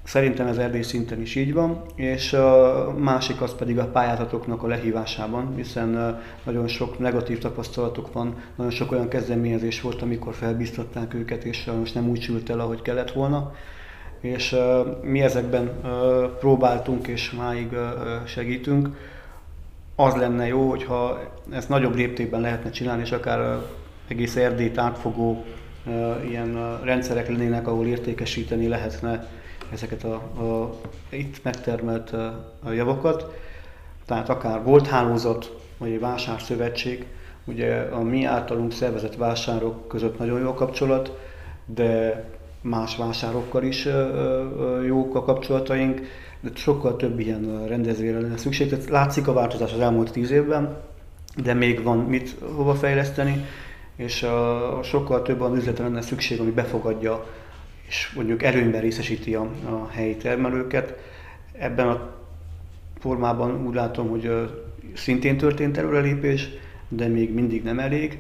Szerintem 0.05 0.47
ez 0.47 0.59
erdély 0.59 0.83
szinten 0.83 1.21
is 1.21 1.35
így 1.35 1.53
van, 1.53 1.83
és 1.95 2.33
a 2.33 2.95
másik 2.99 3.41
az 3.41 3.55
pedig 3.55 3.79
a 3.79 3.87
pályázatoknak 3.87 4.63
a 4.63 4.67
lehívásában, 4.67 5.55
hiszen 5.57 6.21
nagyon 6.45 6.69
sok 6.69 6.99
negatív 6.99 7.39
tapasztalatok 7.39 8.13
van, 8.13 8.37
nagyon 8.57 8.73
sok 8.73 8.93
olyan 8.93 9.09
kezdeményezés 9.09 9.81
volt, 9.81 10.03
amikor 10.03 10.35
felbíztatták 10.35 11.15
őket, 11.15 11.45
és 11.45 11.71
most 11.79 11.95
nem 11.95 12.09
úgy 12.09 12.21
sült 12.21 12.51
el, 12.51 12.61
ahogy 12.61 12.83
kellett 12.83 13.13
volna. 13.13 13.55
És 14.21 14.57
mi 15.03 15.23
ezekben 15.23 15.81
próbáltunk, 16.39 17.07
és 17.07 17.31
máig 17.31 17.69
segítünk. 18.25 18.89
Az 19.97 20.15
lenne 20.15 20.47
jó, 20.47 20.69
hogyha 20.69 21.21
ezt 21.51 21.69
nagyobb 21.69 21.95
léptékben 21.95 22.41
lehetne 22.41 22.71
csinálni, 22.71 23.03
és 23.03 23.13
akár 23.13 23.59
egész 24.09 24.37
Erdélyt 24.37 24.79
átfogó 24.79 25.45
ilyen 26.29 26.81
rendszerek 26.83 27.29
lennének, 27.29 27.69
ahol 27.69 27.87
értékesíteni 27.87 28.69
lehetne 28.69 29.29
ezeket 29.73 30.05
a, 30.05 30.15
a 30.15 30.75
itt 31.09 31.43
megtermelt 31.43 32.13
a 32.65 32.71
javakat. 32.71 33.33
Tehát 34.07 34.29
akár 34.29 34.63
volt 34.63 34.87
hálózat, 34.87 35.57
vagy 35.79 35.91
egy 35.91 36.01
vásárszövetség, 36.01 37.07
ugye 37.45 37.81
a 37.81 38.03
mi 38.03 38.25
általunk 38.25 38.73
szervezett 38.73 39.17
vásárok 39.17 39.89
között 39.89 40.19
nagyon 40.19 40.41
jó 40.41 40.49
a 40.49 40.55
kapcsolat, 40.55 41.19
de 41.67 42.25
más 42.61 42.97
vásárokkal 42.97 43.63
is 43.63 43.89
jók 44.87 45.15
a 45.15 45.23
kapcsolataink, 45.23 46.01
de 46.41 46.51
sokkal 46.55 46.97
több 46.97 47.21
ilyen 47.21 47.67
rendezvényre 47.67 48.21
lenne 48.21 48.37
szükség. 48.37 48.69
Tehát 48.69 48.89
látszik 48.89 49.29
a 49.29 49.33
változás 49.33 49.73
az 49.73 49.81
elmúlt 49.81 50.13
tíz 50.13 50.31
évben, 50.31 50.77
de 51.43 51.55
még 51.55 51.83
van 51.83 51.99
mit 51.99 52.37
hova 52.57 52.75
fejleszteni, 52.75 53.45
és 53.97 54.27
sokkal 54.83 55.23
több 55.23 55.41
az 55.41 55.57
üzletre 55.57 55.85
lenne 55.85 56.01
szükség, 56.01 56.41
ami 56.41 56.51
befogadja 56.51 57.27
és 57.89 58.13
mondjuk 58.15 58.43
előnyben 58.43 58.81
részesíti 58.81 59.35
a, 59.35 59.51
a 59.69 59.89
helyi 59.91 60.17
termelőket. 60.17 60.99
Ebben 61.53 61.89
a 61.89 62.15
formában 62.99 63.67
úgy 63.67 63.75
látom, 63.75 64.09
hogy 64.09 64.51
szintén 64.95 65.37
történt 65.37 65.79
előrelépés, 65.79 66.49
de 66.89 67.07
még 67.07 67.35
mindig 67.35 67.63
nem 67.63 67.79
elég. 67.79 68.19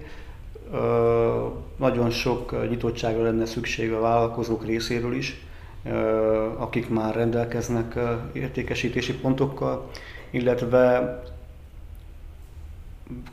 Nagyon 1.76 2.10
sok 2.10 2.68
nyitottságra 2.68 3.22
lenne 3.22 3.46
szükség 3.46 3.92
a 3.92 4.00
vállalkozók 4.00 4.66
részéről 4.66 5.14
is, 5.14 5.40
akik 6.56 6.88
már 6.88 7.14
rendelkeznek 7.14 7.98
értékesítési 8.32 9.12
pontokkal, 9.14 9.90
illetve 10.30 11.22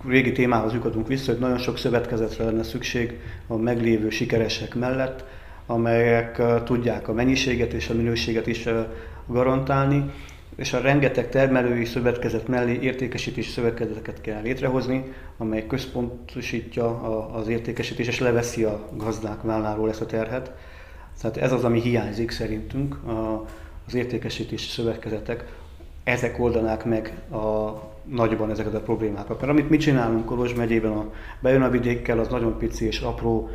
régi 0.08 0.32
témához 0.32 0.74
lyukadunk 0.74 1.08
vissza, 1.08 1.32
hogy 1.32 1.40
nagyon 1.40 1.58
sok 1.58 1.78
szövetkezetre 1.78 2.44
lenne 2.44 2.64
szükség 2.64 3.20
a 3.48 3.56
meglévő 3.56 4.10
sikeresek 4.10 4.76
mellett, 4.76 5.26
amelyek 5.72 6.42
tudják 6.64 7.08
a 7.08 7.14
mennyiséget 7.14 7.74
és 7.74 7.90
a 7.90 7.94
minőséget 7.94 8.48
is 8.48 8.68
garantálni, 9.28 10.12
és 10.56 10.74
a 10.74 10.80
rengeteg 10.80 11.30
termelői 11.30 11.86
szövetkezet 11.86 12.48
mellé 12.48 12.80
értékesítési 12.82 13.50
szövetkezeteket 13.50 14.22
kell 14.22 14.42
létrehozni, 14.42 15.14
amely 15.38 15.68
központosítja 15.68 17.02
az 17.34 17.48
értékesítés 17.48 18.08
és 18.08 18.20
leveszi 18.20 18.64
a 18.64 18.88
gazdák 18.96 19.42
válláról 19.42 19.90
ezt 19.90 20.02
a 20.02 20.06
terhet. 20.06 20.52
Tehát 21.22 21.38
ez 21.38 21.52
az, 21.52 21.64
ami 21.64 21.82
hiányzik 21.82 22.32
szerintünk, 22.32 22.98
az 23.88 23.94
értékesítési 23.94 24.70
szövetkezetek, 24.70 25.46
ezek 26.04 26.40
oldanák 26.40 26.86
meg 26.86 27.22
a 27.32 27.74
nagyban 28.04 28.52
ezeket 28.52 28.74
a 28.74 28.82
problémákat. 28.82 29.40
Mert 29.40 29.52
amit 29.52 29.70
mi 29.70 29.78
csinálunk 29.78 30.26
Kolozs 30.26 30.54
megyében, 30.54 30.92
a, 30.92 31.14
bejön 31.40 31.62
a 31.62 31.70
vidékkel, 31.70 32.20
az 32.20 32.28
nagyon 32.28 32.58
pici 32.58 32.86
és 32.86 33.00
apró 33.00 33.50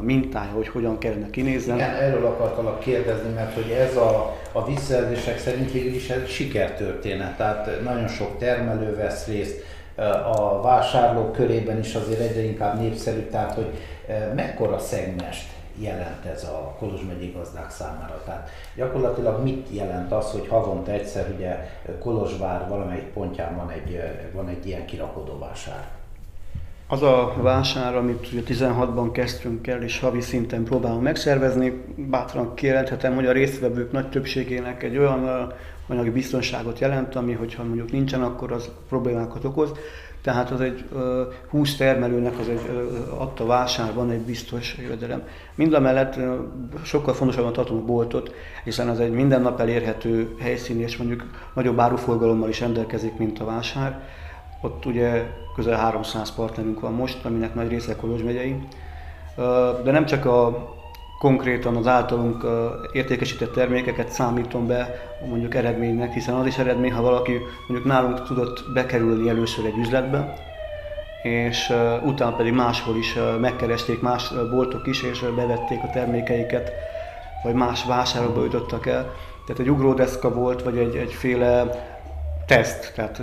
mintája, 0.00 0.50
hogy 0.50 0.68
hogyan 0.68 0.98
kellene 0.98 1.30
kinézni. 1.30 1.74
Igen, 1.74 1.94
erről 1.94 2.26
akartalak 2.26 2.78
kérdezni, 2.78 3.32
mert 3.32 3.54
hogy 3.54 3.70
ez 3.70 3.96
a, 3.96 4.36
a 4.52 4.66
visszajelzések 4.66 5.38
szerint 5.38 5.72
végül 5.72 5.94
is 5.94 6.10
egy 6.10 6.28
sikertörténet, 6.28 7.36
tehát 7.36 7.82
nagyon 7.82 8.08
sok 8.08 8.38
termelő 8.38 8.96
vesz 8.96 9.26
részt, 9.26 9.64
a 10.32 10.60
vásárlók 10.62 11.32
körében 11.32 11.78
is 11.78 11.94
azért 11.94 12.20
egyre 12.20 12.42
inkább 12.42 12.80
népszerű, 12.80 13.20
tehát 13.20 13.54
hogy 13.54 13.70
mekkora 14.34 14.78
szegmest 14.78 15.48
jelent 15.78 16.24
ez 16.24 16.44
a 16.44 16.74
Kolozs 16.78 17.02
megyei 17.06 17.32
gazdák 17.36 17.70
számára. 17.70 18.22
Tehát 18.24 18.48
gyakorlatilag 18.74 19.42
mit 19.42 19.66
jelent 19.70 20.12
az, 20.12 20.30
hogy 20.30 20.46
havonta 20.48 20.90
egyszer 20.92 21.32
ugye 21.36 21.68
Kolozsvár 22.00 22.68
valamelyik 22.68 23.06
pontján 23.12 23.56
van 23.56 23.70
egy, 23.70 24.02
van 24.32 24.48
egy 24.48 24.66
ilyen 24.66 24.86
kirakodóvásár? 24.86 25.88
Az 26.88 27.02
a 27.02 27.34
vásár, 27.42 27.96
amit 27.96 28.28
ugye 28.32 28.42
16-ban 28.46 29.08
kezdtünk 29.12 29.66
el, 29.66 29.82
és 29.82 30.00
havi 30.00 30.20
szinten 30.20 30.64
próbálunk 30.64 31.02
megszervezni, 31.02 31.84
bátran 31.96 32.54
kijelenthetem, 32.54 33.14
hogy 33.14 33.26
a 33.26 33.32
résztvevők 33.32 33.92
nagy 33.92 34.08
többségének 34.08 34.82
egy 34.82 34.96
olyan 34.96 35.52
anyagi 35.88 36.10
biztonságot 36.10 36.78
jelent, 36.78 37.14
ami 37.14 37.32
hogyha 37.32 37.64
mondjuk 37.64 37.92
nincsen, 37.92 38.22
akkor 38.22 38.52
az 38.52 38.70
problémákat 38.88 39.44
okoz. 39.44 39.72
tehát 40.22 40.50
az 40.50 40.60
egy 40.60 40.84
20 41.48 41.76
termelőnek 41.76 42.38
az 42.38 42.48
egy 42.48 42.60
adta 43.18 43.46
vásárban 43.46 44.10
egy 44.10 44.20
biztos 44.20 44.76
jövedelem. 44.82 45.22
Mind 45.54 45.72
a 45.72 45.80
mellett 45.80 46.18
sokkal 46.84 47.14
fontosabban 47.14 47.52
tartom 47.52 47.76
a 47.76 47.84
boltot, 47.84 48.34
hiszen 48.64 48.88
az 48.88 49.00
egy 49.00 49.12
minden 49.12 49.42
nap 49.42 49.60
elérhető 49.60 50.34
helyszín, 50.38 50.80
és 50.80 50.96
mondjuk 50.96 51.24
nagyobb 51.54 51.78
áruforgalommal 51.78 52.48
is 52.48 52.60
rendelkezik, 52.60 53.16
mint 53.16 53.38
a 53.38 53.44
vásár. 53.44 54.02
Ott 54.60 54.84
ugye 54.84 55.26
közel 55.54 55.76
300 55.78 56.34
partnerünk 56.34 56.80
van 56.80 56.92
most, 56.92 57.24
aminek 57.24 57.54
nagy 57.54 57.68
része 57.68 57.96
Kolozs 57.96 58.22
megyei. 58.22 58.56
De 59.84 59.90
nem 59.90 60.06
csak 60.06 60.24
a 60.24 60.74
konkrétan 61.18 61.76
az 61.76 61.86
általunk 61.86 62.46
értékesített 62.92 63.52
termékeket 63.52 64.08
számítom 64.08 64.66
be 64.66 65.08
mondjuk 65.28 65.54
eredménynek, 65.54 66.12
hiszen 66.12 66.34
az 66.34 66.46
is 66.46 66.58
eredmény, 66.58 66.92
ha 66.92 67.02
valaki 67.02 67.40
mondjuk 67.68 67.92
nálunk 67.92 68.22
tudott 68.22 68.72
bekerülni 68.72 69.28
először 69.28 69.64
egy 69.64 69.76
üzletbe, 69.78 70.34
és 71.22 71.72
utána 72.04 72.36
pedig 72.36 72.52
máshol 72.52 72.96
is 72.96 73.18
megkeresték 73.40 74.00
más 74.00 74.32
boltok 74.50 74.86
is, 74.86 75.02
és 75.02 75.20
bevették 75.20 75.82
a 75.82 75.90
termékeiket, 75.92 76.72
vagy 77.42 77.54
más 77.54 77.84
vásárokba 77.84 78.42
jutottak 78.42 78.86
el. 78.86 79.14
Tehát 79.46 79.60
egy 79.60 79.70
ugródeszka 79.70 80.34
volt, 80.34 80.62
vagy 80.62 80.78
egy, 80.78 80.96
egyféle 80.96 81.64
teszt, 82.46 82.92
tehát 82.94 83.22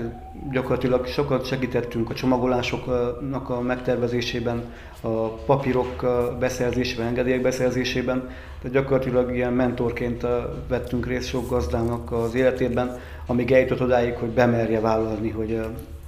gyakorlatilag 0.51 1.07
sokat 1.07 1.45
segítettünk 1.45 2.09
a 2.09 2.13
csomagolásoknak 2.13 3.49
a 3.49 3.61
megtervezésében, 3.61 4.63
a 5.01 5.27
papírok 5.27 6.05
beszerzésében, 6.39 7.07
engedélyek 7.07 7.41
beszerzésében, 7.41 8.29
tehát 8.61 8.77
gyakorlatilag 8.77 9.35
ilyen 9.35 9.53
mentorként 9.53 10.25
vettünk 10.67 11.07
részt 11.07 11.27
sok 11.27 11.49
gazdának 11.49 12.11
az 12.11 12.35
életében, 12.35 12.99
amíg 13.25 13.51
eljutott 13.51 13.81
odáig, 13.81 14.13
hogy 14.13 14.29
bemerje 14.29 14.79
vállalni, 14.79 15.29
hogy 15.29 15.65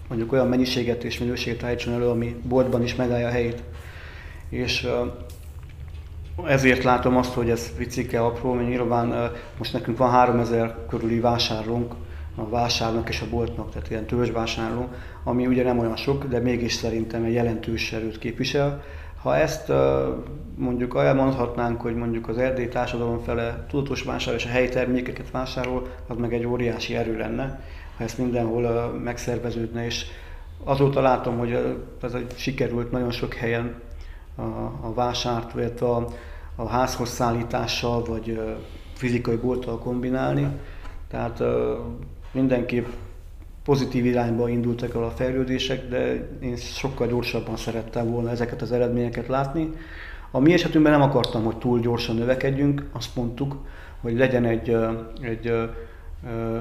mondjuk 0.08 0.32
olyan 0.32 0.48
mennyiséget 0.48 1.04
és 1.04 1.20
minőséget 1.20 1.64
állítson 1.64 1.94
elő, 1.94 2.08
ami 2.08 2.36
boltban 2.44 2.84
is 2.84 2.96
megállja 2.96 3.28
a 3.28 3.32
helyét. 3.32 3.64
És 4.50 4.88
ezért 6.48 6.84
látom 6.84 7.18
azt, 7.18 7.34
hogy 7.34 7.50
ez 7.50 7.72
viccike 7.78 8.20
apró, 8.20 8.54
mert 8.54 8.68
nyilván 8.68 9.32
most 9.58 9.74
nekünk 9.74 9.98
van 9.98 10.10
3000 10.10 10.76
körüli 10.90 11.20
vásárlónk, 11.20 11.94
a 12.36 12.50
vásárnak 12.50 13.10
és 13.10 13.22
a 13.22 13.30
boltnak, 13.30 13.72
tehát 13.72 13.90
ilyen 13.90 14.06
törzsvásárló, 14.06 14.88
ami 15.24 15.48
ugye 15.48 15.64
nem 15.64 15.80
olyan 15.80 15.96
sok, 15.96 16.26
de 16.26 16.40
mégis 16.40 16.74
szerintem 16.74 17.24
egy 17.24 17.34
jelentős 17.34 17.94
erőt 17.94 18.20
képvisel. 18.20 18.84
Ha 19.22 19.36
ezt 19.36 19.72
mondjuk 20.56 20.96
elmondhatnánk, 20.96 21.82
hogy 21.82 21.96
mondjuk 21.96 22.28
az 22.28 22.38
erdélyi 22.38 22.68
társadalom 22.68 23.20
fele 23.20 23.66
tudatos 23.70 24.04
vásárol 24.04 24.40
és 24.40 24.46
a 24.46 24.50
helyi 24.50 24.70
termékeket 24.70 25.32
vásárol, 25.32 25.88
az 26.08 26.18
meg 26.18 26.34
egy 26.34 26.46
óriási 26.46 26.96
erő 26.96 27.18
lenne, 27.18 27.62
ha 27.98 28.04
ezt 28.04 28.18
mindenhol 28.18 28.92
megszerveződne, 29.04 29.86
és 29.86 30.06
azóta 30.64 31.02
látom, 31.02 31.38
hogy 31.38 31.78
ez 32.02 32.14
egy 32.14 32.34
sikerült 32.36 32.92
nagyon 32.92 33.12
sok 33.12 33.34
helyen 33.34 33.76
a, 34.36 34.42
a 34.82 34.94
vásárt, 34.94 35.52
vagy 35.52 35.74
a, 35.80 36.08
a 36.56 36.68
házhoz 36.68 37.10
szállítással, 37.10 38.04
vagy 38.04 38.42
fizikai 38.94 39.36
bolttal 39.36 39.80
kombinálni. 39.80 40.48
Tehát 41.08 41.44
mindenképp 42.36 42.86
pozitív 43.64 44.06
irányba 44.06 44.50
indultak 44.50 44.96
el 44.96 45.04
a 45.04 45.10
fejlődések, 45.10 45.90
de 45.90 46.30
én 46.42 46.56
sokkal 46.56 47.08
gyorsabban 47.08 47.58
szerettem 47.58 48.12
volna 48.12 48.30
ezeket 48.30 48.62
az 48.62 48.72
eredményeket 48.72 49.28
látni. 49.28 49.70
A 50.32 50.40
mi 50.40 50.54
esetünkben 50.54 50.92
nem 50.92 51.10
akartam, 51.10 51.44
hogy 51.44 51.58
túl 51.58 51.80
gyorsan 51.80 52.16
növekedjünk, 52.16 52.86
azt 52.92 53.16
mondtuk, 53.16 53.56
hogy 54.02 54.18
legyen 54.18 54.46
egy, 54.46 54.78
egy 55.22 55.54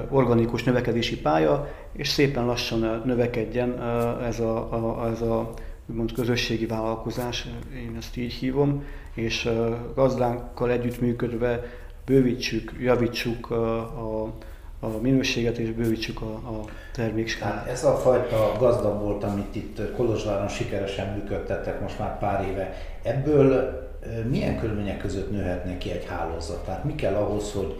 organikus 0.09 0.63
növekedési 0.63 1.21
pálya, 1.21 1.67
és 1.91 2.07
szépen 2.07 2.45
lassan 2.45 3.01
növekedjen 3.05 3.81
ez 4.23 4.39
a, 4.39 4.73
a, 4.73 5.09
ez 5.09 5.21
a 5.21 5.53
úgymond 5.85 6.13
közösségi 6.13 6.65
vállalkozás, 6.65 7.47
én 7.75 7.95
ezt 7.97 8.17
így 8.17 8.33
hívom, 8.33 8.83
és 9.13 9.49
gazdánkkal 9.95 10.71
együttműködve 10.71 11.63
bővítsük, 12.05 12.73
javítsuk 12.79 13.51
a, 13.51 13.77
a 14.23 14.33
a 14.79 14.87
minőséget 15.01 15.57
és 15.57 15.71
bővítsük 15.71 16.21
a, 16.21 16.33
a 16.33 16.65
termékskálát. 16.93 17.55
Hát 17.55 17.67
ez 17.67 17.83
a 17.83 17.95
fajta 17.95 18.55
gazdag 18.59 19.01
volt, 19.01 19.23
amit 19.23 19.55
itt 19.55 19.95
Kolozsváron 19.95 20.47
sikeresen 20.47 21.13
működtettek 21.13 21.81
most 21.81 21.99
már 21.99 22.19
pár 22.19 22.47
éve. 22.47 22.73
Ebből 23.03 23.83
milyen 24.29 24.59
körülmények 24.59 24.97
között 24.97 25.31
nőhetne 25.31 25.77
ki 25.77 25.91
egy 25.91 26.05
hálózat? 26.05 26.65
Tehát 26.65 26.83
mi 26.83 26.95
kell 26.95 27.13
ahhoz, 27.13 27.51
hogy 27.51 27.75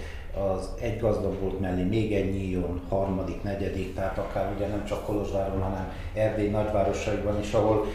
az 0.57 0.69
egy 0.81 0.99
gazdag 0.99 1.39
volt 1.41 1.59
mellé 1.59 1.83
még 1.83 2.13
egy 2.13 2.31
nyíljon, 2.31 2.81
harmadik, 2.89 3.43
negyedik, 3.43 3.95
tehát 3.95 4.17
akár 4.17 4.53
ugye 4.55 4.67
nem 4.67 4.85
csak 4.85 5.05
Kolozsváron, 5.05 5.61
hanem 5.61 5.91
Erdély 6.13 6.49
nagyvárosaiban 6.49 7.39
is, 7.39 7.53
ahol 7.53 7.85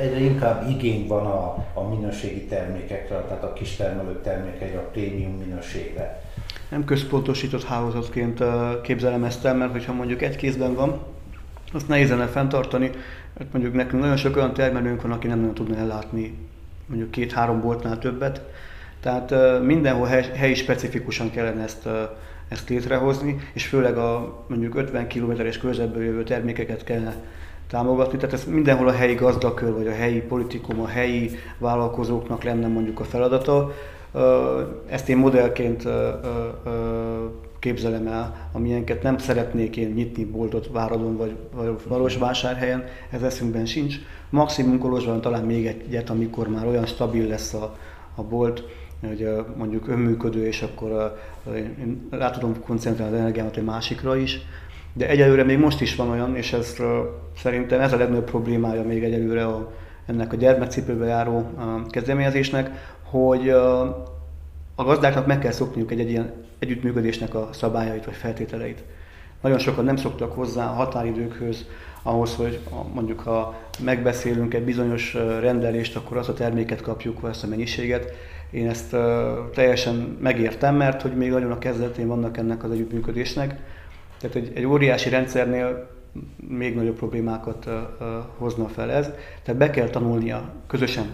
egyre 0.00 0.18
inkább 0.18 0.68
igény 0.70 1.06
van 1.06 1.26
a, 1.26 1.66
a 1.74 1.88
minőségi 1.88 2.44
termékekre, 2.44 3.16
tehát 3.16 3.44
a 3.44 3.52
kistermelő 3.52 4.20
termékekre, 4.20 4.78
a 4.78 4.88
prémium 4.90 5.32
minőségre 5.32 6.20
nem 6.68 6.84
központosított 6.84 7.64
hálózatként 7.64 8.42
képzelem 8.82 9.24
ezt 9.24 9.44
el, 9.44 9.54
mert 9.54 9.72
hogyha 9.72 9.92
mondjuk 9.92 10.22
egy 10.22 10.36
kézben 10.36 10.74
van, 10.74 11.00
azt 11.72 11.88
nehéz 11.88 12.10
lenne 12.10 12.26
fenntartani, 12.26 12.90
mert 13.38 13.52
mondjuk 13.52 13.74
nekünk 13.74 14.02
nagyon 14.02 14.16
sok 14.16 14.36
olyan 14.36 14.52
termelőnk 14.52 15.02
van, 15.02 15.12
aki 15.12 15.26
nem 15.26 15.38
nagyon 15.38 15.54
tudna 15.54 15.76
ellátni 15.76 16.34
mondjuk 16.86 17.10
két-három 17.10 17.60
boltnál 17.60 17.98
többet. 17.98 18.42
Tehát 19.00 19.34
mindenhol 19.62 20.06
hely, 20.06 20.30
helyi 20.34 20.54
specifikusan 20.54 21.30
kellene 21.30 21.62
ezt, 21.62 21.88
ezt 22.48 22.68
létrehozni, 22.68 23.38
és 23.52 23.66
főleg 23.66 23.96
a 23.96 24.44
mondjuk 24.48 24.74
50 24.74 25.06
kilométeres 25.06 25.58
körzetből 25.58 26.04
jövő 26.04 26.22
termékeket 26.22 26.84
kellene 26.84 27.14
támogatni. 27.68 28.18
Tehát 28.18 28.34
ez 28.34 28.44
mindenhol 28.44 28.88
a 28.88 28.92
helyi 28.92 29.14
gazdakör, 29.14 29.72
vagy 29.72 29.86
a 29.86 29.94
helyi 29.94 30.20
politikum, 30.20 30.80
a 30.80 30.86
helyi 30.86 31.30
vállalkozóknak 31.58 32.42
lenne 32.42 32.66
mondjuk 32.66 33.00
a 33.00 33.04
feladata. 33.04 33.74
Ezt 34.88 35.08
én 35.08 35.16
modellként 35.16 35.88
képzelem 37.58 38.06
el, 38.06 38.48
amilyenket 38.52 39.02
nem 39.02 39.18
szeretnék 39.18 39.76
én 39.76 39.90
nyitni 39.90 40.24
boltot 40.24 40.68
Váradon 40.72 41.16
vagy, 41.16 41.36
vagy 41.88 42.18
vásárhelyen, 42.18 42.84
ez 43.10 43.22
eszünkben 43.22 43.66
sincs. 43.66 43.96
Maximum 44.30 44.78
Kolozsván 44.78 45.20
talán 45.20 45.44
még 45.44 45.66
egyet, 45.66 46.10
amikor 46.10 46.48
már 46.48 46.66
olyan 46.66 46.86
stabil 46.86 47.26
lesz 47.26 47.54
a, 47.54 47.76
a 48.14 48.22
bolt, 48.22 48.64
hogy 49.06 49.28
mondjuk 49.56 49.88
önműködő, 49.88 50.46
és 50.46 50.62
akkor 50.62 51.18
én 51.54 52.08
rá 52.10 52.30
tudom 52.30 52.60
koncentrálni 52.60 53.14
az 53.14 53.20
energiámat 53.20 53.56
egy 53.56 53.64
másikra 53.64 54.16
is. 54.16 54.38
De 54.92 55.08
egyelőre 55.08 55.44
még 55.44 55.58
most 55.58 55.80
is 55.80 55.96
van 55.96 56.10
olyan, 56.10 56.36
és 56.36 56.52
ez 56.52 56.76
szerintem 57.36 57.80
ez 57.80 57.92
a 57.92 57.96
legnagyobb 57.96 58.24
problémája 58.24 58.82
még 58.82 59.04
egyelőre 59.04 59.46
a, 59.46 59.72
ennek 60.06 60.32
a 60.32 60.36
gyermekcipőbe 60.36 61.06
járó 61.06 61.50
kezdeményezésnek, 61.90 62.94
hogy 63.16 63.48
a 64.74 64.84
gazdáknak 64.84 65.26
meg 65.26 65.38
kell 65.38 65.52
szokniuk 65.52 65.90
egy, 65.90 66.00
egy 66.00 66.10
ilyen 66.10 66.32
együttműködésnek 66.58 67.34
a 67.34 67.48
szabályait 67.52 68.04
vagy 68.04 68.14
feltételeit. 68.14 68.82
Nagyon 69.40 69.58
sokan 69.58 69.84
nem 69.84 69.96
szoktak 69.96 70.32
hozzá 70.32 70.70
a 70.70 70.74
határidőkhöz, 70.74 71.66
ahhoz, 72.02 72.34
hogy 72.34 72.60
mondjuk 72.94 73.20
ha 73.20 73.54
megbeszélünk 73.84 74.54
egy 74.54 74.64
bizonyos 74.64 75.14
rendelést, 75.40 75.96
akkor 75.96 76.16
azt 76.16 76.28
a 76.28 76.34
terméket 76.34 76.80
kapjuk, 76.80 77.20
vagy 77.20 77.30
azt 77.30 77.44
a 77.44 77.46
mennyiséget. 77.46 78.12
Én 78.50 78.68
ezt 78.68 78.92
uh, 78.92 79.00
teljesen 79.54 80.18
megértem, 80.20 80.74
mert 80.74 81.02
hogy 81.02 81.16
még 81.16 81.30
nagyon 81.30 81.50
a 81.50 81.58
kezdetén 81.58 82.06
vannak 82.06 82.36
ennek 82.36 82.64
az 82.64 82.70
együttműködésnek. 82.70 83.60
Tehát 84.20 84.36
egy, 84.36 84.52
egy 84.54 84.64
óriási 84.64 85.08
rendszernél 85.08 85.88
még 86.48 86.74
nagyobb 86.76 86.96
problémákat 86.96 87.66
uh, 87.66 87.72
uh, 88.00 88.06
hozna 88.38 88.68
fel 88.68 88.90
ez. 88.90 89.10
Tehát 89.42 89.60
be 89.60 89.70
kell 89.70 89.88
tanulnia 89.88 90.52
közösen 90.66 91.06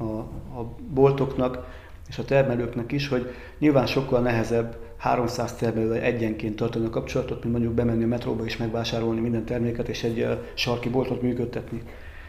a, 0.00 0.18
a 0.60 0.74
boltoknak, 0.94 1.66
és 2.08 2.18
a 2.18 2.24
termelőknek 2.24 2.92
is, 2.92 3.08
hogy 3.08 3.34
nyilván 3.58 3.86
sokkal 3.86 4.20
nehezebb 4.20 4.76
300 4.96 5.54
termelővel 5.54 6.00
egyenként 6.00 6.56
tartani 6.56 6.86
a 6.86 6.90
kapcsolatot, 6.90 7.42
mint 7.42 7.52
mondjuk 7.52 7.74
bemenni 7.74 8.04
a 8.04 8.06
metróba 8.06 8.44
és 8.44 8.56
megvásárolni 8.56 9.20
minden 9.20 9.44
terméket 9.44 9.88
és 9.88 10.04
egy 10.04 10.38
sarki 10.54 10.88
boltot 10.88 11.22
működtetni. 11.22 11.82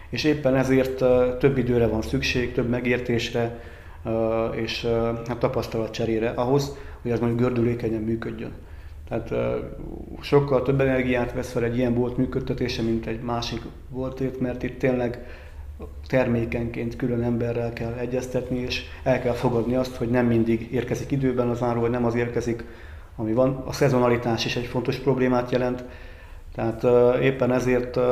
És 0.10 0.24
éppen 0.24 0.56
ezért 0.56 1.04
több 1.38 1.58
időre 1.58 1.88
van 1.88 2.02
szükség, 2.02 2.54
több 2.54 2.70
megértésre 2.70 3.60
és 4.52 4.86
hát 5.28 5.38
tapasztalatcserére 5.38 6.30
ahhoz, 6.30 6.78
hogy 7.02 7.12
ez 7.12 7.20
mondjuk 7.20 7.42
gördülékenyen 7.42 8.02
működjön. 8.02 8.52
Tehát 9.08 9.34
sokkal 10.22 10.62
több 10.62 10.82
energiát 10.82 11.34
vesz 11.34 11.52
fel 11.52 11.64
egy 11.64 11.78
ilyen 11.78 11.94
bolt 11.94 12.18
működtetése, 12.18 12.82
mint 12.82 13.06
egy 13.06 13.22
másik 13.22 13.62
boltért, 13.90 14.40
mert 14.40 14.64
itt 14.64 14.80
tényleg 14.80 15.26
termékenként 16.08 16.96
külön 16.96 17.22
emberrel 17.22 17.74
kell 17.74 17.94
egyeztetni, 17.94 18.58
és 18.58 18.84
el 19.04 19.22
kell 19.22 19.34
fogadni 19.34 19.76
azt, 19.76 19.96
hogy 19.96 20.10
nem 20.10 20.26
mindig 20.26 20.72
érkezik 20.72 21.12
időben 21.12 21.50
az 21.50 21.62
áru, 21.62 21.80
vagy 21.80 21.90
nem 21.90 22.06
az 22.06 22.16
érkezik, 22.16 22.64
ami 23.16 23.34
van. 23.34 23.64
A 23.66 23.74
szezonalitás 23.74 24.46
is 24.46 24.56
egy 24.56 24.66
fontos 24.66 24.96
problémát 24.96 25.52
jelent, 25.52 25.84
tehát 26.56 26.84
uh, 26.84 27.24
éppen 27.24 27.52
ezért 27.52 27.96
uh, 27.96 28.04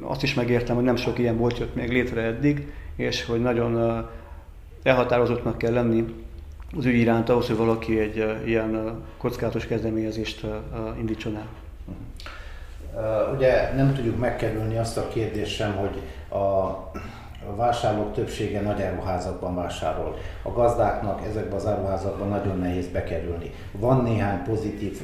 azt 0.00 0.22
is 0.22 0.34
megértem, 0.34 0.74
hogy 0.74 0.84
nem 0.84 0.96
sok 0.96 1.18
ilyen 1.18 1.36
volt 1.36 1.58
jött 1.58 1.74
még 1.74 1.90
létre 1.90 2.22
eddig, 2.22 2.72
és 2.96 3.24
hogy 3.24 3.40
nagyon 3.40 3.74
uh, 3.74 4.04
elhatározottnak 4.82 5.58
kell 5.58 5.72
lenni 5.72 6.04
az 6.76 6.84
ügy 6.84 6.94
iránt 6.94 7.28
ahhoz, 7.28 7.46
hogy 7.46 7.56
valaki 7.56 7.98
egy 7.98 8.24
ilyen 8.46 9.02
kockázatos 9.16 9.66
kezdeményezést 9.66 10.46
indítson 10.98 11.36
el. 11.36 11.48
Ugye 13.34 13.72
nem 13.74 13.94
tudjuk 13.94 14.18
megkerülni 14.18 14.78
azt 14.78 14.96
a 14.96 15.08
kérdést 15.08 15.54
sem, 15.54 15.76
hogy 15.76 16.02
a 16.40 16.70
a 17.48 17.56
vásárlók 17.56 18.12
többsége 18.12 18.60
nagy 18.60 18.82
áruházakban 18.82 19.54
vásárol. 19.54 20.16
A 20.42 20.50
gazdáknak 20.50 21.26
ezekben 21.26 21.54
az 21.54 21.66
áruházakban 21.66 22.28
nagyon 22.28 22.58
nehéz 22.58 22.88
bekerülni. 22.88 23.50
Van 23.72 24.02
néhány 24.02 24.42
pozitív, 24.42 25.00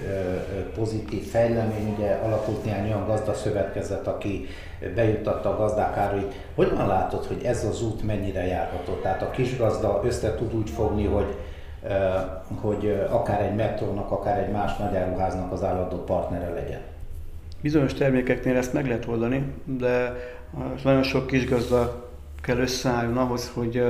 pozitív 0.74 1.30
fejlemény, 1.30 1.94
ugye 1.96 2.20
alakult 2.24 2.64
néhány 2.64 2.84
olyan 2.84 3.06
gazdaszövetkezet, 3.06 4.06
aki 4.06 4.46
bejutatta 4.94 5.50
a 5.50 5.56
gazdák 5.56 5.96
árait. 5.96 6.34
Hogyan 6.54 6.86
látod, 6.86 7.24
hogy 7.24 7.42
ez 7.44 7.64
az 7.64 7.82
út 7.82 8.02
mennyire 8.02 8.46
járható? 8.46 8.92
Tehát 8.92 9.22
a 9.22 9.30
kis 9.30 9.56
gazda 9.56 10.00
össze 10.04 10.34
tud 10.34 10.54
úgy 10.54 10.70
fogni, 10.70 11.06
hogy 11.06 11.36
hogy 12.60 13.06
akár 13.10 13.40
egy 13.40 13.54
metrónak, 13.54 14.10
akár 14.10 14.38
egy 14.38 14.52
más 14.52 14.76
nagyáruháznak 14.76 15.52
az 15.52 15.64
állandó 15.64 15.96
partnere 15.96 16.48
legyen. 16.48 16.80
Bizonyos 17.62 17.94
termékeknél 17.94 18.56
ezt 18.56 18.72
meg 18.72 18.86
lehet 18.86 19.06
oldani, 19.06 19.44
de 19.64 20.16
nagyon 20.84 21.02
sok 21.02 21.26
kisgazda 21.26 22.08
kell 22.42 22.58
összeálljon 22.58 23.16
ahhoz, 23.16 23.50
hogy 23.54 23.84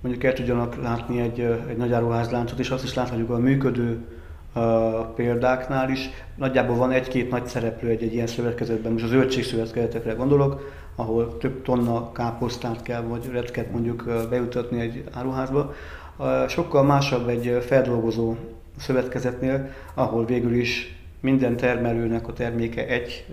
mondjuk 0.00 0.24
el 0.24 0.32
tudjanak 0.32 0.82
látni 0.82 1.20
egy, 1.20 1.40
egy 1.68 1.76
nagy 1.76 1.92
áruházláncot, 1.92 2.58
és 2.58 2.70
azt 2.70 2.84
is 2.84 2.94
láthatjuk 2.94 3.30
a 3.30 3.38
működő 3.38 4.06
a 4.52 4.60
példáknál 5.04 5.90
is. 5.90 6.10
Nagyjából 6.36 6.76
van 6.76 6.90
egy-két 6.90 7.30
nagy 7.30 7.46
szereplő 7.46 7.88
egy, 7.88 8.02
egy 8.02 8.14
ilyen 8.14 8.26
szövetkezetben, 8.26 8.92
most 8.92 9.04
a 9.04 9.08
zöldségszövetkezetekre 9.08 10.12
gondolok, 10.12 10.70
ahol 10.96 11.38
több 11.38 11.62
tonna 11.62 12.12
káposztát 12.12 12.82
kell, 12.82 13.02
vagy 13.02 13.30
retket 13.32 13.72
mondjuk 13.72 14.26
bejutatni 14.30 14.80
egy 14.80 15.04
áruházba. 15.12 15.74
Sokkal 16.48 16.82
másabb 16.82 17.28
egy 17.28 17.64
feldolgozó 17.66 18.34
szövetkezetnél, 18.76 19.70
ahol 19.94 20.24
végül 20.24 20.54
is 20.54 20.99
minden 21.20 21.56
termelőnek 21.56 22.28
a 22.28 22.32
terméke 22.32 22.86
egy 22.86 23.26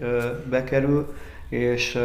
bekerül, 0.49 1.13
és 1.49 1.99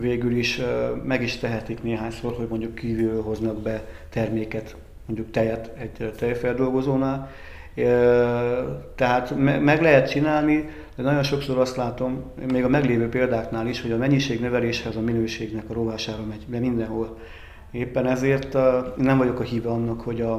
végül 0.00 0.36
is 0.36 0.60
meg 1.04 1.22
is 1.22 1.36
tehetik 1.36 1.82
néhányszor, 1.82 2.32
hogy 2.32 2.46
mondjuk 2.48 2.74
kívül 2.74 3.22
hoznak 3.22 3.56
be 3.56 3.84
terméket, 4.10 4.76
mondjuk 5.06 5.30
tejet 5.30 5.70
egy 5.78 6.12
tejfeldolgozónál. 6.18 7.30
Tehát 8.94 9.34
meg 9.60 9.82
lehet 9.82 10.10
csinálni, 10.10 10.68
de 10.96 11.02
nagyon 11.02 11.22
sokszor 11.22 11.58
azt 11.58 11.76
látom, 11.76 12.22
még 12.52 12.64
a 12.64 12.68
meglévő 12.68 13.08
példáknál 13.08 13.66
is, 13.66 13.82
hogy 13.82 13.92
a 13.92 13.96
mennyiség 13.96 14.40
növeléshez 14.40 14.96
a 14.96 15.00
minőségnek 15.00 15.70
a 15.70 15.72
rovására 15.72 16.22
megy, 16.28 16.44
de 16.46 16.58
mindenhol. 16.58 17.18
Éppen 17.70 18.06
ezért 18.06 18.52
nem 18.96 19.18
vagyok 19.18 19.40
a 19.40 19.42
híve 19.42 19.68
annak, 19.68 20.00
hogy 20.00 20.20
a, 20.20 20.34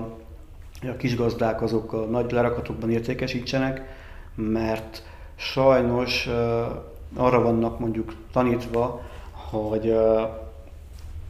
a 0.82 0.96
kis 0.98 1.16
gazdák 1.16 1.62
azok 1.62 1.94
a 1.94 2.06
nagy 2.06 2.32
lerakatokban 2.32 2.92
értékesítsenek, 2.92 3.82
mert 4.36 5.04
sajnos 5.36 6.30
arra 7.16 7.42
vannak 7.42 7.80
mondjuk 7.80 8.16
tanítva, 8.32 9.02
hogy, 9.32 9.96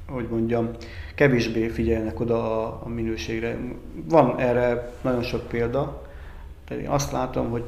hogy 0.08 0.28
mondjam, 0.30 0.70
kevésbé 1.16 1.68
figyelnek 1.68 2.20
oda 2.20 2.62
a, 2.62 2.82
a 2.84 2.90
minőségre. 2.90 3.58
Van 4.10 4.40
erre 4.40 4.92
nagyon 5.02 5.24
sok 5.24 5.48
példa, 5.48 6.02
én 6.72 6.88
azt 6.88 7.12
látom, 7.12 7.50
hogy 7.50 7.64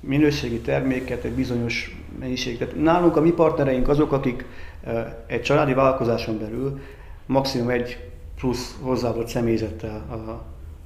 minőségi 0.00 0.60
terméket 0.60 1.24
egy 1.24 1.32
bizonyos 1.32 2.04
mennyiség. 2.18 2.58
Tehát 2.58 2.74
nálunk 2.74 3.16
a 3.16 3.20
mi 3.20 3.30
partnereink 3.30 3.88
azok, 3.88 4.12
akik 4.12 4.44
egy 5.26 5.42
családi 5.42 5.74
vállalkozáson 5.74 6.38
belül 6.38 6.80
maximum 7.26 7.68
egy 7.68 8.10
plusz 8.36 8.76
hozzáadott 8.80 9.28
személyzettel 9.28 10.04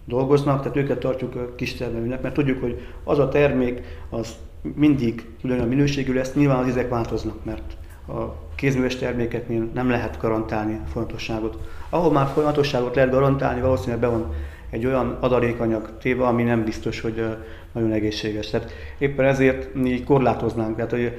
dolgoznak, 0.05 0.59
tehát 0.61 0.77
őket 0.77 0.99
tartjuk 0.99 1.57
kistermelőnek, 1.57 2.23
mert 2.23 2.35
tudjuk, 2.35 2.61
hogy 2.61 2.87
az 3.05 3.19
a 3.19 3.29
termék 3.29 3.83
az 4.11 4.35
mindig 4.75 5.27
ugyanolyan 5.43 5.69
minőségű 5.69 6.13
lesz, 6.13 6.35
nyilván 6.35 6.59
az 6.59 6.67
izek 6.67 6.89
változnak, 6.89 7.45
mert 7.45 7.77
a 8.09 8.35
kézműves 8.55 8.97
termékeknél 8.97 9.69
nem 9.75 9.91
lehet 9.91 10.19
garantálni 10.21 10.81
a 10.85 10.89
folyamatosságot. 10.89 11.59
Ahol 11.89 12.13
már 12.13 12.27
folyamatosságot 12.27 12.95
lehet 12.95 13.11
garantálni, 13.11 13.61
valószínűleg 13.61 14.01
be 14.01 14.09
van 14.09 14.33
egy 14.71 14.87
olyan 14.87 15.17
adalékanyag 15.21 15.91
téve, 16.01 16.27
ami 16.27 16.43
nem 16.43 16.65
biztos, 16.65 17.01
hogy 17.01 17.25
nagyon 17.73 17.93
egészséges. 17.93 18.51
Tehát 18.51 18.71
éppen 18.99 19.27
ezért 19.27 19.75
mi 19.75 20.03
korlátoznánk. 20.03 20.77
Tehát, 20.77 20.91
hogy 20.91 21.13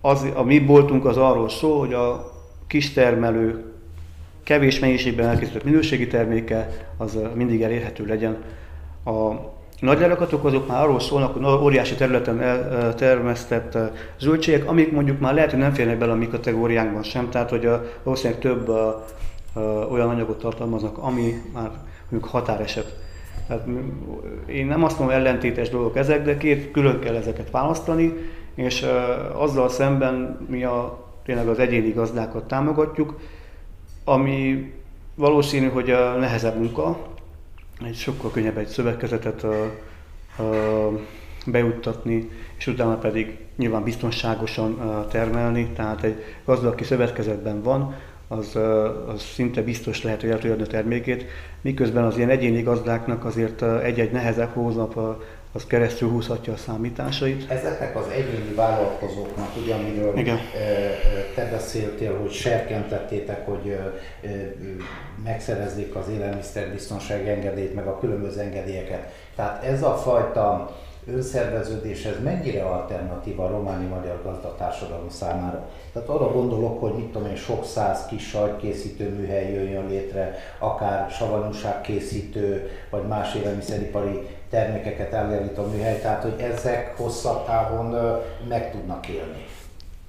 az, 0.00 0.26
a 0.34 0.42
mi 0.42 0.58
boltunk 0.58 1.04
az 1.04 1.16
arról 1.16 1.48
szól, 1.48 1.78
hogy 1.78 1.92
a 1.92 2.32
kistermelő 2.66 3.64
kevés 4.48 4.78
mennyiségben 4.78 5.28
elkészített 5.28 5.64
minőségi 5.64 6.06
terméke 6.06 6.68
az 6.96 7.18
mindig 7.34 7.62
elérhető 7.62 8.06
legyen. 8.06 8.36
A 9.04 9.32
nagy 9.80 9.98
lerakatok 9.98 10.44
azok 10.44 10.68
már 10.68 10.82
arról 10.82 11.00
szólnak, 11.00 11.32
hogy 11.32 11.44
óriási 11.44 11.94
területen 11.94 12.38
termesztett 12.96 13.78
zöldségek, 14.18 14.68
amik 14.68 14.92
mondjuk 14.92 15.20
már 15.20 15.34
lehet, 15.34 15.50
hogy 15.50 15.58
nem 15.58 15.72
férnek 15.72 15.98
bele 15.98 16.12
a 16.12 16.14
mi 16.14 16.28
kategóriánkban 16.28 17.02
sem, 17.02 17.30
tehát 17.30 17.50
hogy 17.50 17.68
valószínűleg 18.02 18.40
több 18.40 18.68
olyan 19.90 20.08
anyagot 20.08 20.38
tartalmaznak, 20.38 20.98
ami 20.98 21.42
már 21.52 21.70
mondjuk 22.10 22.32
határeset. 22.32 22.96
Tehát 23.46 23.66
én 24.46 24.66
nem 24.66 24.84
azt 24.84 24.98
mondom, 24.98 25.16
ellentétes 25.16 25.68
dolgok 25.68 25.96
ezek, 25.96 26.24
de 26.24 26.36
két 26.36 26.70
külön 26.70 26.98
kell 27.00 27.14
ezeket 27.14 27.50
választani, 27.50 28.14
és 28.54 28.86
azzal 29.32 29.68
szemben 29.68 30.46
mi 30.50 30.64
a, 30.64 31.06
tényleg 31.24 31.48
az 31.48 31.58
egyéni 31.58 31.90
gazdákat 31.90 32.44
támogatjuk, 32.44 33.14
ami 34.08 34.72
valószínű, 35.14 35.68
hogy 35.68 35.90
a 35.90 36.16
nehezebb 36.16 36.56
munka, 36.58 36.98
egy 37.84 37.96
sokkal 37.96 38.30
könnyebb 38.30 38.58
egy 38.58 38.66
szövegkezetet 38.66 39.46
bejuttatni, 41.46 42.30
és 42.58 42.66
utána 42.66 42.96
pedig 42.96 43.38
nyilván 43.56 43.82
biztonságosan 43.82 44.78
termelni, 45.10 45.70
tehát 45.74 46.02
egy 46.02 46.22
gazda, 46.44 46.68
aki 46.68 46.84
szövetkezetben 46.84 47.62
van, 47.62 47.94
az, 48.28 48.58
az 49.06 49.22
szinte 49.22 49.62
biztos 49.62 50.02
lehet, 50.02 50.20
hogy 50.20 50.30
el 50.30 50.38
tudja 50.38 50.64
a 50.64 50.66
termékét, 50.66 51.24
miközben 51.60 52.04
az 52.04 52.16
ilyen 52.16 52.30
egyéni 52.30 52.62
gazdáknak 52.62 53.24
azért 53.24 53.62
egy-egy 53.62 54.12
nehezebb 54.12 54.52
hónap 54.52 55.22
az 55.52 55.66
keresztül 55.66 56.08
húzhatja 56.08 56.52
a 56.52 56.56
számításait. 56.56 57.50
Ezeknek 57.50 57.96
az 57.96 58.08
egyéni 58.08 58.54
vállalkozóknak, 58.54 59.56
ugye 59.62 59.74
amiről 59.74 60.18
Igen. 60.18 60.38
te 61.34 61.44
beszéltél, 61.50 62.18
hogy 62.18 62.30
serkentettétek, 62.30 63.46
hogy 63.46 63.78
megszerezzék 65.24 65.94
az 65.94 66.08
élelmiszerbiztonság 66.08 67.28
engedélyt, 67.28 67.74
meg 67.74 67.86
a 67.86 67.98
különböző 67.98 68.40
engedélyeket. 68.40 69.12
Tehát 69.36 69.64
ez 69.64 69.82
a 69.82 69.96
fajta 69.96 70.76
önszerveződés, 71.12 72.04
ez 72.04 72.22
mennyire 72.22 72.62
alternatíva 72.62 73.44
a 73.44 73.50
románi 73.50 73.86
magyar 73.86 74.22
gazdatársadalom 74.24 75.10
számára? 75.10 75.68
Tehát 75.92 76.08
arra 76.08 76.32
gondolok, 76.32 76.80
hogy 76.80 76.92
mit 76.94 77.06
tudom 77.06 77.28
én, 77.28 77.36
sok 77.36 77.64
száz 77.64 78.06
kis 78.06 78.28
sajtkészítő 78.28 79.08
műhely 79.08 79.52
jöjjön 79.52 79.86
létre, 79.86 80.38
akár 80.58 81.10
savanyúságkészítő, 81.10 82.70
vagy 82.90 83.06
más 83.06 83.34
élelmiszeripari 83.34 84.26
termékeket 84.50 85.12
előállít 85.12 85.58
a 85.58 85.66
műhely, 85.66 86.00
tehát 86.00 86.22
hogy 86.22 86.34
ezek 86.38 86.96
hosszabb 86.96 87.46
távon 87.46 87.96
meg 88.48 88.70
tudnak 88.70 89.08
élni. 89.08 89.46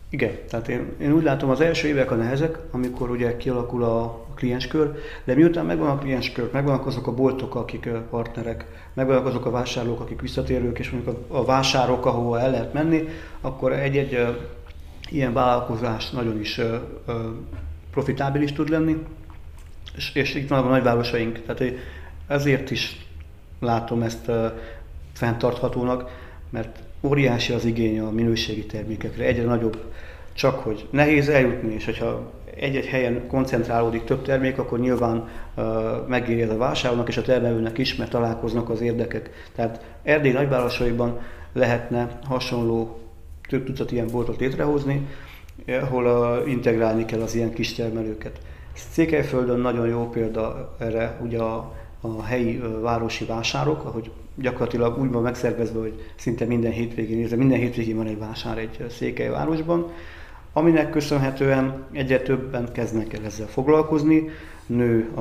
Igen, 0.10 0.38
tehát 0.50 0.68
én, 0.68 0.96
én 1.02 1.12
úgy 1.12 1.24
látom, 1.24 1.50
az 1.50 1.62
első 1.62 1.88
évek 1.88 2.12
a 2.12 2.16
nehezek, 2.16 2.58
amikor 2.72 3.10
ugye 3.10 3.38
kialakul 3.38 3.84
a 3.84 4.26
klienskör, 4.40 4.98
de 5.24 5.36
miután 5.36 5.66
megvan 5.66 5.90
a 5.90 5.98
klienskör, 5.98 6.50
megvannak 6.54 6.86
azok 6.86 7.08
a 7.08 7.14
boltok, 7.14 7.56
akik 7.56 7.90
partnerek, 8.10 8.66
megvannak 8.94 9.26
azok 9.26 9.46
a 9.46 9.52
vásárlók, 9.52 10.00
akik 10.00 10.22
visszatérők, 10.22 10.80
és 10.80 10.90
mondjuk 10.90 11.16
a, 11.28 11.46
vásárok, 11.46 12.06
ahova 12.06 12.40
el 12.40 12.52
lehet 12.52 12.74
menni, 12.74 13.08
akkor 13.42 13.74
egy-egy 13.74 14.28
ilyen 15.10 15.34
vállalkozás 15.34 16.10
nagyon 16.10 16.40
is 16.40 16.62
profitábilis 17.92 18.54
tud 18.54 18.70
lenni, 18.70 18.98
és, 19.96 20.16
és 20.16 20.36
itt 20.36 20.50
vannak 20.50 20.66
a 20.66 20.70
nagyvárosaink, 20.70 21.42
tehát 21.46 21.74
ezért 22.28 22.72
is 22.72 23.06
látom 23.60 24.02
ezt 24.02 24.32
fenntarthatónak, 25.14 26.10
mert 26.50 26.80
óriási 27.02 27.54
az 27.54 27.66
igény 27.66 28.00
a 28.00 28.12
minőségi 28.12 28.66
termékekre, 28.66 29.24
egyre 29.24 29.44
nagyobb, 29.44 29.78
csak 30.34 30.60
hogy 30.60 30.88
nehéz 30.92 31.30
eljutni, 31.30 31.74
és 31.74 31.86
hogyha 31.86 32.32
egy-egy 32.60 32.86
helyen 32.86 33.28
koncentrálódik 33.28 34.04
több 34.04 34.22
termék, 34.22 34.58
akkor 34.58 34.80
nyilván 34.80 35.28
uh, 35.56 35.64
megéri 36.08 36.42
ez 36.42 36.50
a 36.50 36.58
vásárolnak 36.58 37.08
és 37.08 37.18
a 37.18 37.22
termelőnek 37.22 37.78
is, 37.78 37.96
mert 37.96 38.12
találkoznak 38.12 38.70
az 38.70 38.82
érdekek. 38.82 39.30
Tehát 39.56 39.84
Erdély 40.04 40.32
nagyvárosaiban 40.32 41.20
lehetne 41.54 42.20
hasonló 42.24 43.00
több 43.50 43.66
tucat 43.66 43.92
ilyen 43.92 44.08
boltot 44.12 44.40
létrehozni, 44.40 45.08
ahol 45.68 46.06
uh, 46.06 46.50
integrálni 46.50 47.06
kell 47.06 47.22
az 47.22 47.36
ilyen 47.36 47.54
kis 47.54 47.74
termelőket. 47.74 48.40
Székelyföldön 48.74 49.60
nagyon 49.60 49.88
jó 49.88 50.10
példa 50.10 50.76
erre, 50.80 51.20
ugye 51.24 51.40
a, 51.40 51.74
a 52.02 52.24
helyi 52.24 52.58
uh, 52.58 52.82
városi 52.82 53.26
vásárok, 53.26 53.86
ahogy 53.86 54.12
gyakorlatilag 54.36 55.00
úgy 55.00 55.12
van 55.12 55.22
megszervezve, 55.22 55.80
hogy 55.80 56.04
szinte 56.16 56.46
minden 56.46 56.72
hétvégén, 56.72 57.38
minden 57.38 57.60
hétvégén 57.60 57.96
van 57.96 58.08
egy 58.08 58.20
vásár 58.20 58.58
egy 58.58 58.86
Székelyvárosban, 58.90 59.92
aminek 60.60 60.90
köszönhetően 60.90 61.86
egyre 61.92 62.20
többen 62.20 62.72
kezdnek 62.72 63.14
el 63.14 63.26
ezzel 63.26 63.48
foglalkozni, 63.48 64.30
nő 64.66 65.10
a, 65.16 65.20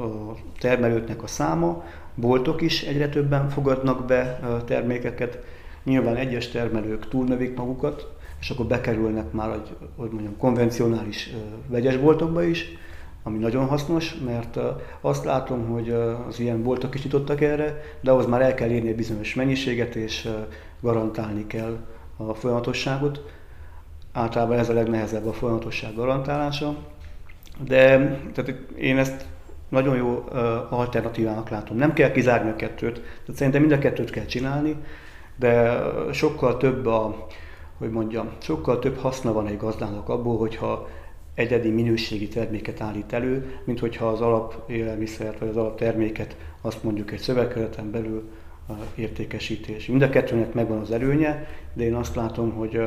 a 0.00 0.36
termelőknek 0.58 1.22
a 1.22 1.26
száma, 1.26 1.84
boltok 2.14 2.62
is 2.62 2.82
egyre 2.82 3.08
többen 3.08 3.48
fogadnak 3.48 4.06
be 4.06 4.40
termékeket, 4.64 5.38
Nyilván 5.86 6.16
egyes 6.16 6.48
termelők 6.48 7.08
túlnövik 7.08 7.56
magukat, 7.56 8.08
és 8.40 8.50
akkor 8.50 8.66
bekerülnek 8.66 9.32
már, 9.32 9.50
hogy, 9.50 9.76
hogy 9.96 10.10
mondjam, 10.10 10.36
konvencionális 10.36 11.30
vegyesboltokba 11.66 12.42
is, 12.42 12.64
ami 13.22 13.38
nagyon 13.38 13.66
hasznos, 13.66 14.14
mert 14.24 14.58
azt 15.00 15.24
látom, 15.24 15.66
hogy 15.66 15.90
az 16.28 16.40
ilyen 16.40 16.62
boltok 16.62 16.94
is 16.94 17.02
nyitottak 17.02 17.40
erre, 17.40 17.82
de 18.00 18.10
ahhoz 18.10 18.26
már 18.26 18.40
el 18.40 18.54
kell 18.54 18.70
érni 18.70 18.88
egy 18.88 18.96
bizonyos 18.96 19.34
mennyiséget, 19.34 19.94
és 19.94 20.28
garantálni 20.80 21.46
kell 21.46 21.76
a 22.16 22.34
folyamatosságot. 22.34 23.30
Általában 24.16 24.58
ez 24.58 24.68
a 24.68 24.72
legnehezebb 24.72 25.26
a 25.26 25.32
folyamatosság 25.32 25.94
garantálása. 25.94 26.76
De 27.66 27.86
tehát 28.34 28.54
én 28.78 28.98
ezt 28.98 29.24
nagyon 29.68 29.96
jó 29.96 30.24
alternatívának 30.70 31.48
látom. 31.48 31.76
Nem 31.76 31.92
kell 31.92 32.10
kizárni 32.10 32.50
a 32.50 32.56
kettőt, 32.56 32.94
tehát 32.94 33.34
szerintem 33.34 33.60
mind 33.60 33.72
a 33.72 33.78
kettőt 33.78 34.10
kell 34.10 34.24
csinálni, 34.24 34.76
de 35.36 35.82
sokkal 36.12 36.56
több 36.56 36.86
a, 36.86 37.26
hogy 37.78 37.90
mondjam, 37.90 38.28
sokkal 38.38 38.78
több 38.78 38.96
haszna 38.98 39.32
van 39.32 39.46
egy 39.46 39.56
gazdának 39.56 40.08
abból, 40.08 40.38
hogyha 40.38 40.88
egyedi 41.34 41.70
minőségi 41.70 42.28
terméket 42.28 42.80
állít 42.80 43.12
elő, 43.12 43.60
mint 43.64 43.78
hogyha 43.80 44.06
az 44.06 44.20
alapélelmiszert 44.20 45.38
vagy 45.38 45.48
az 45.48 45.56
alapterméket 45.56 46.36
azt 46.60 46.82
mondjuk 46.82 47.12
egy 47.12 47.20
szövegkereten 47.20 47.90
belül 47.90 48.30
értékesítés. 48.94 49.86
Mind 49.86 50.02
a 50.02 50.08
kettőnek 50.08 50.52
megvan 50.52 50.80
az 50.80 50.90
előnye, 50.90 51.46
de 51.72 51.84
én 51.84 51.94
azt 51.94 52.14
látom, 52.14 52.50
hogy 52.52 52.80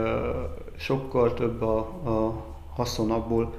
sokkal 0.78 1.34
több 1.34 1.62
a, 1.62 1.78
a 1.80 2.46
haszon 2.74 3.12
abból, 3.12 3.54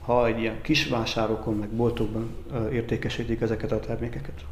ha 0.00 0.26
egy 0.26 0.40
ilyen 0.40 0.60
kis 0.62 0.88
vásárokon, 0.88 1.54
meg 1.54 1.68
boltokban 1.68 2.36
értékesítik 2.72 3.40
ezeket 3.40 3.72
a 3.72 3.80
termékeket. 3.80 4.44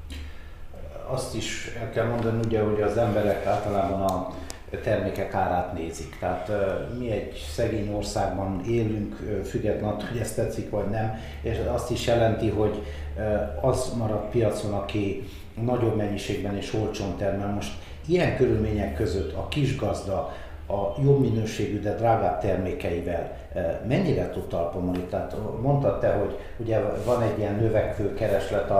Azt 1.06 1.34
is 1.34 1.70
el 1.80 1.90
kell 1.90 2.06
mondani, 2.08 2.40
ugye, 2.46 2.60
hogy 2.60 2.80
az 2.80 2.96
emberek 2.96 3.46
általában 3.46 4.00
a 4.00 4.34
termékek 4.82 5.34
árát 5.34 5.72
nézik. 5.72 6.16
Tehát 6.20 6.50
mi 6.98 7.10
egy 7.10 7.44
szegény 7.54 7.92
országban 7.94 8.60
élünk, 8.68 9.40
függetlenül 9.44 9.96
hogy 10.10 10.20
ez 10.20 10.34
tetszik 10.34 10.70
vagy 10.70 10.88
nem, 10.90 11.18
és 11.42 11.60
azt 11.72 11.90
is 11.90 12.06
jelenti, 12.06 12.48
hogy 12.48 12.82
az 13.60 13.92
marad 13.98 14.28
piacon, 14.30 14.72
aki 14.72 15.28
nagyobb 15.64 15.96
mennyiségben 15.96 16.56
és 16.56 16.74
olcsón 16.74 17.16
termel. 17.16 17.48
Most 17.48 17.72
ilyen 18.06 18.36
körülmények 18.36 18.94
között 18.94 19.34
a 19.34 19.48
kis 19.48 19.76
gazda 19.76 20.32
a 20.68 21.00
jobb 21.02 21.20
minőségű, 21.20 21.80
de 21.80 21.94
drágább 21.94 22.40
termékeivel 22.40 23.36
mennyire 23.88 24.30
tud 24.30 24.46
talpomolni? 24.46 25.02
Tehát 25.10 25.36
mondtad 25.62 26.00
te, 26.00 26.12
hogy 26.12 26.38
ugye 26.56 26.80
van 27.04 27.22
egy 27.22 27.38
ilyen 27.38 27.54
növekvő 27.54 28.14
kereslet 28.14 28.72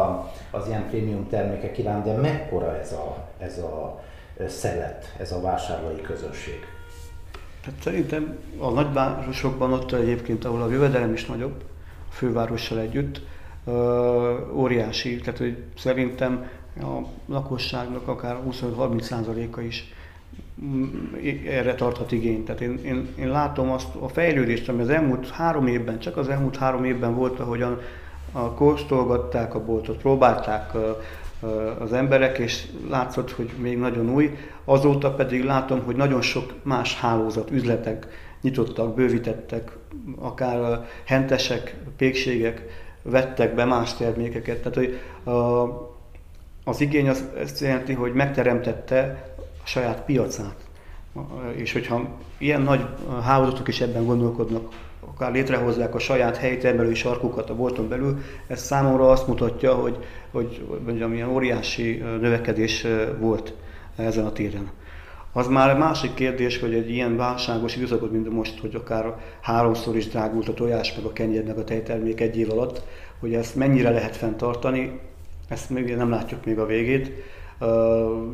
az 0.51 0.69
ilyen 0.69 0.87
prémium 0.89 1.29
termékek 1.29 1.79
iránt, 1.79 2.05
de 2.05 2.13
mekkora 2.13 2.79
ez 2.79 2.93
a, 2.93 3.17
ez 3.39 3.59
a 3.59 4.01
szelet, 4.49 5.15
ez 5.19 5.33
a 5.33 5.41
vásárlói 5.41 6.01
közösség? 6.01 6.67
Hát 7.65 7.75
szerintem 7.83 8.39
a 8.59 8.71
nagyvárosokban 8.71 9.73
ott 9.73 9.93
egyébként, 9.93 10.45
ahol 10.45 10.63
a 10.63 10.71
jövedelem 10.71 11.13
is 11.13 11.27
nagyobb, 11.27 11.63
a 12.09 12.13
fővárossal 12.13 12.79
együtt, 12.79 13.21
óriási. 14.53 15.17
Tehát 15.17 15.39
hogy 15.39 15.63
szerintem 15.77 16.49
a 16.81 16.99
lakosságnak 17.27 18.09
akár 18.09 18.37
25-30%-a 18.51 19.61
is 19.61 19.93
mm, 20.65 20.85
erre 21.47 21.75
tarthat 21.75 22.13
igényt. 22.13 22.45
Tehát 22.45 22.61
én, 22.61 22.81
én, 22.85 23.09
én 23.19 23.29
látom 23.29 23.71
azt 23.71 23.95
a 23.95 24.09
fejlődést, 24.09 24.69
ami 24.69 24.81
az 24.81 24.89
elmúlt 24.89 25.31
három 25.31 25.67
évben, 25.67 25.99
csak 25.99 26.17
az 26.17 26.29
elmúlt 26.29 26.57
három 26.57 26.85
évben 26.85 27.15
volt, 27.15 27.41
ahogyan 27.41 27.81
a 28.33 28.53
kóstolgatták 28.53 29.55
a 29.55 29.65
boltot, 29.65 29.97
próbálták 29.97 30.73
az 31.79 31.93
emberek, 31.93 32.39
és 32.39 32.67
látszott, 32.89 33.33
hogy 33.33 33.51
még 33.59 33.79
nagyon 33.79 34.11
új. 34.11 34.39
Azóta 34.65 35.15
pedig 35.15 35.45
látom, 35.45 35.83
hogy 35.85 35.97
nagyon 35.97 36.23
sok 36.23 36.53
más 36.63 37.01
hálózat, 37.01 37.51
üzletek 37.51 38.07
nyitottak, 38.41 38.95
bővítettek, 38.95 39.77
akár 40.19 40.87
hentesek, 41.05 41.77
pékségek 41.97 42.63
vettek 43.03 43.55
be 43.55 43.65
más 43.65 43.95
termékeket. 43.95 44.59
Tehát, 44.59 44.75
hogy 44.75 44.99
az 46.65 46.81
igény 46.81 47.09
az, 47.09 47.25
azt 47.43 47.61
jelenti, 47.61 47.93
hogy 47.93 48.13
megteremtette 48.13 49.29
a 49.39 49.67
saját 49.67 50.05
piacát. 50.05 50.57
És 51.55 51.73
hogyha 51.73 52.09
ilyen 52.39 52.63
nagy 52.63 52.87
hálózatok 53.23 53.69
is 53.69 53.81
ebben 53.81 54.05
gondolkodnak, 54.05 54.69
akár 55.15 55.33
létrehozzák 55.33 55.95
a 55.95 55.99
saját 55.99 56.37
helytermelői 56.37 56.95
sarkukat 56.95 57.51
a 57.51 57.57
bolton 57.57 57.89
belül, 57.89 58.19
ez 58.47 58.63
számomra 58.63 59.11
azt 59.11 59.27
mutatja, 59.27 59.75
hogy, 59.75 59.99
hogy 60.33 60.67
mondjam, 60.85 61.13
ilyen 61.13 61.29
óriási 61.29 62.03
növekedés 62.21 62.87
volt 63.19 63.55
ezen 63.97 64.25
a 64.25 64.33
téren. 64.33 64.71
Az 65.33 65.47
már 65.47 65.79
másik 65.79 66.15
kérdés, 66.15 66.61
hogy 66.61 66.75
egy 66.75 66.91
ilyen 66.91 67.17
válságos 67.17 67.77
időszakot, 67.77 68.11
mint 68.13 68.31
most, 68.31 68.61
hogy 68.61 68.75
akár 68.75 69.15
háromszor 69.41 69.97
is 69.97 70.09
drágult 70.09 70.49
a 70.49 70.55
tojás, 70.55 70.95
meg 70.95 71.05
a 71.05 71.13
kenyér, 71.13 71.45
meg 71.45 71.59
a 71.59 71.65
tejtermék 71.65 72.21
egy 72.21 72.37
év 72.37 72.51
alatt, 72.51 72.83
hogy 73.21 73.35
ezt 73.35 73.55
mennyire 73.57 73.91
lehet 73.91 74.17
fenntartani, 74.17 75.01
ezt 75.49 75.71
még 75.71 75.97
nem 75.97 76.11
látjuk 76.11 76.45
még 76.45 76.59
a 76.59 76.67
végét. 76.67 77.11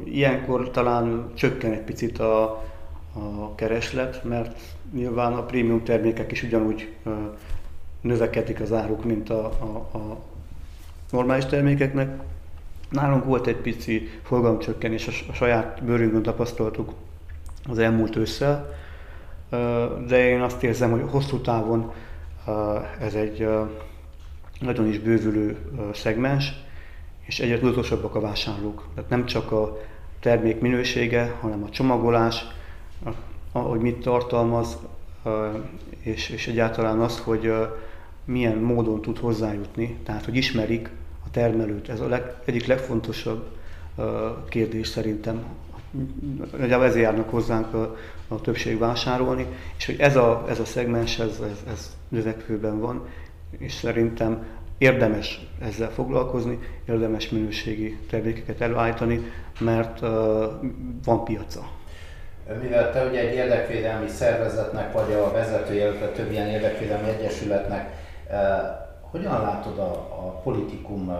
Ilyenkor 0.04 0.70
talán 0.70 1.30
csökken 1.34 1.72
egy 1.72 1.82
picit 1.82 2.18
a, 2.18 2.64
a 3.12 3.54
kereslet, 3.54 4.24
mert 4.24 4.60
nyilván 4.92 5.32
a 5.32 5.44
prémium 5.44 5.84
termékek 5.84 6.32
is 6.32 6.42
ugyanúgy 6.42 6.88
növekedik 8.00 8.60
az 8.60 8.72
áruk, 8.72 9.04
mint 9.04 9.30
a, 9.30 9.44
a, 9.44 9.98
a 9.98 10.18
normális 11.10 11.44
termékeknek. 11.44 12.22
Nálunk 12.90 13.24
volt 13.24 13.46
egy 13.46 13.56
pici 13.56 14.08
forgalomcsökkenés, 14.22 15.26
a 15.30 15.32
saját 15.32 15.84
bőrünkön 15.84 16.22
tapasztaltuk 16.22 16.92
az 17.68 17.78
elmúlt 17.78 18.16
ősszel, 18.16 18.74
de 20.06 20.28
én 20.28 20.40
azt 20.40 20.62
érzem, 20.62 20.90
hogy 20.90 21.02
hosszú 21.10 21.40
távon 21.40 21.92
ez 23.00 23.14
egy 23.14 23.48
nagyon 24.60 24.86
is 24.86 24.98
bővülő 24.98 25.56
szegmens, 25.94 26.52
és 27.20 27.40
egyre 27.40 27.58
tudatosabbak 27.58 28.14
a 28.14 28.20
vásárlók. 28.20 28.88
Tehát 28.94 29.10
nem 29.10 29.26
csak 29.26 29.52
a 29.52 29.78
termék 30.20 30.60
minősége, 30.60 31.36
hanem 31.40 31.62
a 31.62 31.70
csomagolás, 31.70 32.46
hogy 33.52 33.80
mit 33.80 34.00
tartalmaz, 34.00 34.78
és, 36.02 36.28
és 36.28 36.46
egyáltalán 36.46 37.00
az, 37.00 37.18
hogy 37.18 37.52
milyen 38.24 38.58
módon 38.58 39.00
tud 39.00 39.18
hozzájutni, 39.18 39.96
tehát 40.04 40.24
hogy 40.24 40.36
ismerik 40.36 40.90
a 41.26 41.30
termelőt. 41.30 41.88
Ez 41.88 42.00
a 42.00 42.08
leg, 42.08 42.34
egyik 42.44 42.66
legfontosabb 42.66 43.44
kérdés 44.48 44.88
szerintem. 44.88 45.44
Nagyjából 46.58 46.86
ezért 46.86 47.04
járnak 47.04 47.30
hozzánk 47.30 47.74
a, 47.74 47.96
a 48.28 48.40
többség 48.40 48.78
vásárolni, 48.78 49.46
és 49.76 49.86
hogy 49.86 49.96
ez 49.98 50.16
a, 50.16 50.44
ez 50.48 50.60
a 50.60 50.64
szegmens, 50.64 51.18
ez, 51.18 51.40
ez, 51.40 51.64
ez 51.72 51.96
növekvőben 52.08 52.80
van, 52.80 53.06
és 53.58 53.72
szerintem 53.72 54.44
érdemes 54.78 55.46
ezzel 55.60 55.90
foglalkozni, 55.90 56.58
érdemes 56.88 57.28
minőségi 57.28 57.98
termékeket 58.08 58.60
előállítani, 58.60 59.20
mert 59.58 60.00
uh, 60.00 60.08
van 61.04 61.24
piaca. 61.24 61.79
Mivel 62.58 62.92
te 62.92 63.04
ugye 63.04 63.20
egy 63.20 63.34
érdekvédelmi 63.34 64.08
szervezetnek 64.08 64.92
vagy 64.92 65.12
a 65.12 65.32
vezető, 65.32 65.74
illetve 65.74 66.06
több 66.06 66.30
ilyen 66.30 66.46
érdekvédelmi 66.46 67.08
egyesületnek, 67.08 67.90
uh, 68.30 68.36
hogyan 69.00 69.40
látod 69.40 69.78
a, 69.78 69.92
a 69.92 70.40
politikum 70.42 71.08
uh, 71.08 71.16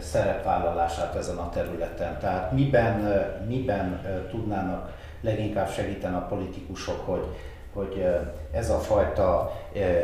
szerepvállalását 0.00 1.14
ezen 1.14 1.36
a 1.36 1.50
területen? 1.50 2.18
Tehát 2.18 2.52
miben, 2.52 3.24
miben 3.46 4.00
tudnának 4.30 4.92
leginkább 5.20 5.70
segíteni 5.70 6.14
a 6.14 6.26
politikusok, 6.28 7.06
hogy 7.06 7.26
hogy 7.74 8.06
ez 8.50 8.70
a 8.70 8.78
fajta 8.78 9.52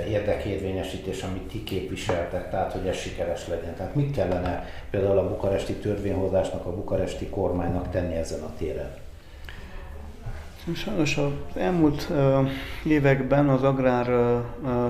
érdekérvényesítés, 0.09 1.23
amit 1.23 1.49
ti 1.49 1.65
képviseltek, 1.65 2.51
tehát 2.51 2.73
hogy 2.73 2.87
ez 2.87 2.97
sikeres 2.97 3.49
legyen. 3.49 3.75
Tehát 3.75 3.95
mit 3.95 4.15
kellene 4.15 4.65
például 4.91 5.19
a 5.19 5.29
bukaresti 5.29 5.73
törvényhozásnak, 5.73 6.67
a 6.67 6.75
bukaresti 6.75 7.29
kormánynak 7.29 7.91
tenni 7.91 8.15
ezen 8.15 8.43
a 8.43 8.53
téren? 8.59 8.91
Sajnos 10.75 11.17
az 11.17 11.33
elmúlt 11.55 12.13
években 12.85 13.49
az 13.49 13.63
agrár 13.63 14.07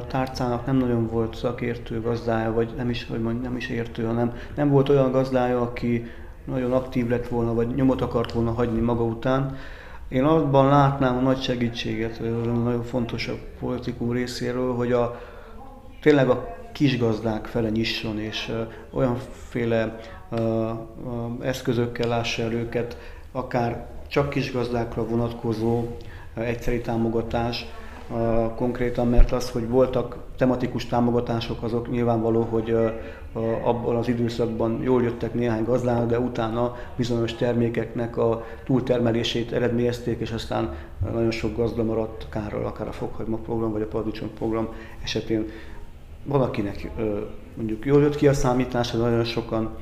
tárcának 0.09 0.67
nem 0.67 0.77
nagyon 0.77 1.07
volt 1.07 1.37
szakértő 1.37 2.01
gazdája, 2.01 2.53
vagy 2.53 2.73
nem 2.77 2.91
is, 2.91 3.07
hogy 3.07 3.21
mondjam, 3.21 3.43
nem 3.43 3.57
is 3.57 3.69
értő, 3.69 4.05
hanem 4.05 4.33
nem 4.55 4.71
volt 4.71 4.89
olyan 4.89 5.11
gazdája, 5.11 5.61
aki 5.61 6.07
nagyon 6.45 6.73
aktív 6.73 7.09
lett 7.09 7.29
volna, 7.29 7.55
vagy 7.55 7.75
nyomot 7.75 8.01
akart 8.01 8.33
volna 8.33 8.53
hagyni 8.53 8.81
maga 8.81 9.05
után. 9.05 9.57
Én 10.09 10.25
abban 10.25 10.69
látnám 10.69 11.17
a 11.17 11.21
nagy 11.21 11.41
segítséget, 11.41 12.21
nagyon 12.21 12.83
fontos 12.83 13.29
a 13.29 13.35
politikum 13.59 14.13
részéről, 14.13 14.75
hogy 14.75 14.93
a, 14.93 15.21
tényleg 16.01 16.29
a 16.29 16.57
kisgazdák 16.73 17.47
fele 17.47 17.69
nyisson, 17.69 18.19
és 18.19 18.53
olyanféle 18.91 19.97
eszközökkel 21.41 22.09
lássa 22.09 22.43
el 22.43 22.53
őket, 22.53 22.97
akár 23.33 23.87
csak 24.11 24.31
kisgazdákra 24.31 25.07
vonatkozó 25.07 25.79
uh, 25.79 26.49
egyszeri 26.49 26.81
támogatás, 26.81 27.67
konkrétan, 28.57 29.09
mert 29.09 29.33
az, 29.33 29.51
hogy 29.51 29.69
voltak 29.69 30.17
tematikus 30.37 30.87
támogatások, 30.87 31.63
azok 31.63 31.91
nyilvánvaló, 31.91 32.43
hogy 32.43 32.77
abban 33.63 33.97
az 33.97 34.09
időszakban 34.09 34.83
jól 34.83 35.03
jöttek 35.03 35.35
néhány 35.35 35.65
gazdának, 35.65 36.09
de 36.09 36.19
utána 36.19 36.77
bizonyos 36.97 37.35
termékeknek 37.35 38.17
a 38.17 38.45
túltermelését 38.65 39.53
eredményezték, 39.53 40.21
és 40.21 40.31
aztán 40.31 40.75
nagyon 41.13 41.31
sok 41.31 41.57
gazda 41.57 41.85
maradt 41.85 42.27
kárral, 42.29 42.67
akár 42.67 42.89
a 42.89 42.93
fokhagyma 42.93 43.37
program 43.37 43.73
vagy 43.73 43.83
a 43.83 43.87
paradicsom 43.87 44.31
program 44.39 44.69
esetén. 45.03 45.47
Valakinek 46.25 46.91
mondjuk 47.55 47.87
jól 47.87 48.03
jött 48.03 48.17
ki 48.17 48.29
a 48.29 48.33
de 48.93 48.99
nagyon 48.99 49.25
sokan 49.25 49.77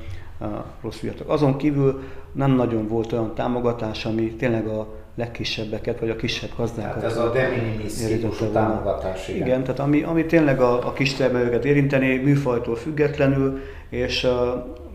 rossz 0.81 1.01
jöttek. 1.01 1.29
Azon 1.29 1.57
kívül 1.57 2.01
nem 2.31 2.51
nagyon 2.51 2.87
volt 2.87 3.11
olyan 3.13 3.33
támogatás, 3.35 4.05
ami 4.05 4.31
tényleg 4.31 4.67
a 4.67 4.87
legkisebbeket, 5.15 5.99
vagy 5.99 6.09
a 6.09 6.15
kisebb 6.15 6.49
gazdákat. 6.57 7.01
Tehát 7.01 7.11
ez 7.11 7.17
a 7.17 7.31
de 7.31 7.49
minimis 7.49 8.51
támogatás. 8.53 9.27
Igen. 9.27 9.47
igen, 9.47 9.63
tehát 9.63 9.79
ami, 9.79 10.03
ami 10.03 10.25
tényleg 10.25 10.61
a, 10.61 10.87
a 10.87 10.93
kis 10.93 11.13
termelőket 11.13 11.65
érinteni, 11.65 12.15
műfajtól 12.15 12.75
függetlenül, 12.75 13.59
és 13.89 14.23
uh, 14.23 14.31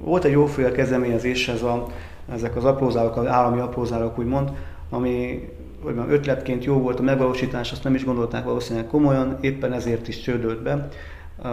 volt 0.00 0.24
egy 0.24 0.32
jóféle 0.32 0.70
kezdeményezés, 0.70 1.48
ez 1.48 1.62
a, 1.62 1.86
ezek 2.32 2.56
az 2.56 2.64
aprózálok, 2.64 3.16
az 3.16 3.26
állami 3.26 3.60
aprózálok 3.60 4.18
úgymond, 4.18 4.50
ami 4.90 5.48
hogy 5.82 5.94
mondjam, 5.94 6.16
ötletként 6.16 6.64
jó 6.64 6.78
volt 6.78 6.98
a 6.98 7.02
megvalósítás, 7.02 7.72
azt 7.72 7.84
nem 7.84 7.94
is 7.94 8.04
gondolták 8.04 8.44
valószínűleg 8.44 8.88
komolyan, 8.88 9.38
éppen 9.40 9.72
ezért 9.72 10.08
is 10.08 10.20
csődölt 10.20 10.62
be. 10.62 10.88
Uh, 11.42 11.48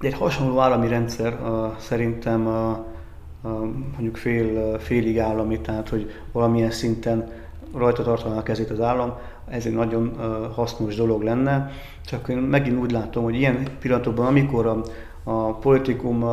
egy 0.00 0.14
hasonló 0.14 0.60
állami 0.60 0.88
rendszer 0.88 1.38
uh, 1.42 1.66
szerintem 1.78 2.46
uh, 2.46 2.76
mondjuk 3.92 4.16
fél, 4.16 4.78
félig 4.78 5.18
állami, 5.18 5.60
tehát 5.60 5.88
hogy 5.88 6.10
valamilyen 6.32 6.70
szinten 6.70 7.30
rajta 7.74 8.02
tartaná 8.02 8.36
a 8.36 8.42
kezét 8.42 8.70
az 8.70 8.80
állam, 8.80 9.14
ez 9.48 9.66
egy 9.66 9.72
nagyon 9.72 10.16
hasznos 10.54 10.96
dolog 10.96 11.22
lenne. 11.22 11.70
Csak 12.04 12.28
én 12.28 12.36
megint 12.36 12.80
úgy 12.80 12.90
látom, 12.90 13.24
hogy 13.24 13.34
ilyen 13.34 13.66
pillanatokban, 13.80 14.26
amikor 14.26 14.66
a, 14.66 14.82
a 15.22 15.54
politikum 15.54 16.24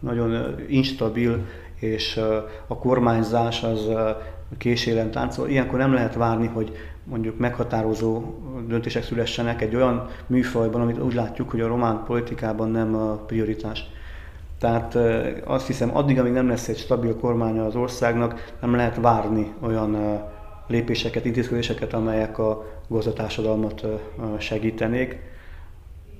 nagyon 0.00 0.54
instabil, 0.68 1.44
és 1.74 2.20
a 2.66 2.78
kormányzás 2.78 3.62
az 3.62 3.88
késélen 4.58 5.10
táncol, 5.10 5.48
ilyenkor 5.48 5.78
nem 5.78 5.92
lehet 5.92 6.14
várni, 6.14 6.46
hogy 6.46 6.76
mondjuk 7.04 7.38
meghatározó 7.38 8.22
döntések 8.66 9.02
szülessenek 9.02 9.62
egy 9.62 9.74
olyan 9.74 10.08
műfajban, 10.26 10.80
amit 10.80 11.02
úgy 11.02 11.14
látjuk, 11.14 11.50
hogy 11.50 11.60
a 11.60 11.66
román 11.66 12.04
politikában 12.06 12.70
nem 12.70 12.94
a 12.94 13.12
prioritás. 13.14 13.90
Tehát 14.58 14.94
azt 15.44 15.66
hiszem, 15.66 15.96
addig, 15.96 16.18
amíg 16.18 16.32
nem 16.32 16.48
lesz 16.48 16.68
egy 16.68 16.78
stabil 16.78 17.16
kormánya 17.16 17.64
az 17.64 17.76
országnak, 17.76 18.54
nem 18.60 18.74
lehet 18.74 18.96
várni 18.96 19.52
olyan 19.60 20.22
lépéseket, 20.66 21.24
intézkedéseket, 21.24 21.92
amelyek 21.92 22.38
a 22.38 22.64
gazdatársadalmat 22.88 23.86
segítenék. 24.38 25.18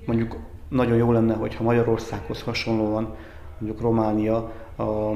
Mondjuk 0.07 0.37
nagyon 0.69 0.97
jó 0.97 1.13
lenne, 1.13 1.35
hogyha 1.35 1.65
Magyarországhoz 1.65 2.43
hasonlóan 2.43 3.15
mondjuk 3.59 3.83
Románia 3.83 4.37
a 4.79 5.13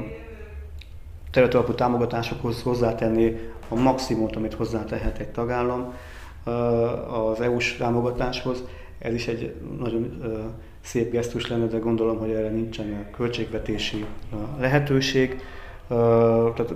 területalapú 1.31 1.73
támogatásokhoz 1.73 2.61
hozzátenné 2.61 3.51
a 3.69 3.75
maximumot, 3.75 4.35
amit 4.35 4.53
hozzátehet 4.53 5.17
egy 5.17 5.29
tagállam 5.29 5.93
az 7.11 7.41
EU-s 7.41 7.77
támogatáshoz. 7.77 8.63
Ez 9.03 9.13
is 9.13 9.27
egy 9.27 9.55
nagyon 9.79 10.21
szép 10.81 11.11
gesztus 11.11 11.47
lenne, 11.47 11.65
de 11.65 11.77
gondolom, 11.77 12.17
hogy 12.17 12.29
erre 12.29 12.49
nincsen 12.49 13.05
költségvetési 13.11 14.05
lehetőség. 14.59 15.41
Tehát 16.55 16.75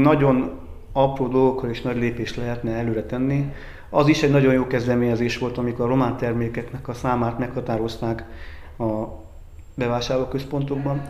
nagyon 0.00 0.50
apró 0.92 1.28
dolgokkal 1.28 1.70
is 1.70 1.82
nagy 1.82 1.96
lépést 1.96 2.36
lehetne 2.36 2.72
előre 2.72 3.02
tenni. 3.02 3.52
Az 3.90 4.08
is 4.08 4.22
egy 4.22 4.30
nagyon 4.30 4.52
jó 4.52 4.66
kezdeményezés 4.66 5.38
volt, 5.38 5.58
amikor 5.58 5.84
a 5.84 5.88
román 5.88 6.16
termékeknek 6.16 6.88
a 6.88 6.94
számát 6.94 7.38
meghatározták 7.38 8.24
a 8.78 9.04
bevásárlóközpontokban. 9.74 11.02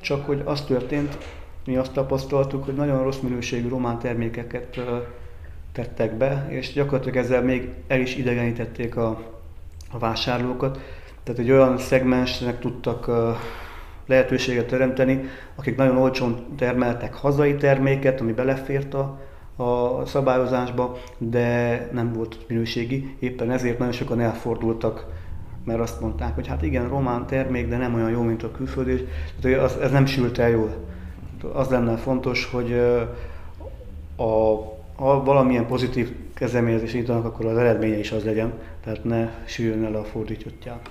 Csak 0.00 0.26
hogy 0.26 0.42
az 0.44 0.62
történt, 0.62 1.18
mi 1.66 1.76
azt 1.76 1.92
tapasztaltuk, 1.92 2.64
hogy 2.64 2.74
nagyon 2.74 3.02
rossz 3.02 3.20
minőségű 3.20 3.68
román 3.68 3.98
termékeket 3.98 4.80
tettek 5.72 6.16
be, 6.16 6.46
és 6.48 6.72
gyakorlatilag 6.72 7.16
ezzel 7.16 7.42
még 7.42 7.68
el 7.86 8.00
is 8.00 8.16
idegenítették 8.16 8.96
a, 8.96 9.34
a 9.96 9.98
vásárlókat. 9.98 10.80
Tehát 11.22 11.40
egy 11.40 11.50
olyan 11.50 11.78
szegmensnek 11.78 12.58
tudtak 12.58 13.10
lehetőséget 14.06 14.66
teremteni, 14.66 15.24
akik 15.54 15.76
nagyon 15.76 15.96
olcsón 15.96 16.46
termeltek 16.56 17.14
hazai 17.14 17.54
terméket, 17.54 18.20
ami 18.20 18.32
belefért 18.32 18.94
a, 18.94 19.20
a 19.56 20.02
szabályozásba, 20.06 20.96
de 21.18 21.88
nem 21.92 22.12
volt 22.12 22.38
minőségi. 22.48 23.16
Éppen 23.18 23.50
ezért 23.50 23.78
nagyon 23.78 23.92
sokan 23.92 24.20
elfordultak, 24.20 25.06
mert 25.64 25.80
azt 25.80 26.00
mondták, 26.00 26.34
hogy 26.34 26.46
hát 26.46 26.62
igen, 26.62 26.88
román 26.88 27.26
termék, 27.26 27.68
de 27.68 27.76
nem 27.76 27.94
olyan 27.94 28.10
jó, 28.10 28.22
mint 28.22 28.42
a 28.42 28.50
külföldi. 28.50 29.08
Tehát 29.40 29.60
az, 29.60 29.76
ez 29.76 29.90
nem 29.90 30.06
sült 30.06 30.38
el 30.38 30.50
jól. 30.50 30.74
Az 31.52 31.68
lenne 31.68 31.96
fontos, 31.96 32.48
hogy 32.52 32.72
a, 34.16 34.56
ha 34.96 35.22
valamilyen 35.24 35.66
pozitív 35.66 36.25
kezdeményezés 36.36 36.94
indítanak, 36.94 37.24
akkor 37.24 37.46
az 37.46 37.56
eredménye 37.56 37.98
is 37.98 38.12
az 38.12 38.24
legyen, 38.24 38.52
tehát 38.84 39.04
ne 39.04 39.28
süljön 39.44 39.84
el 39.84 39.94
a 39.94 40.04
fordítottját. 40.04 40.90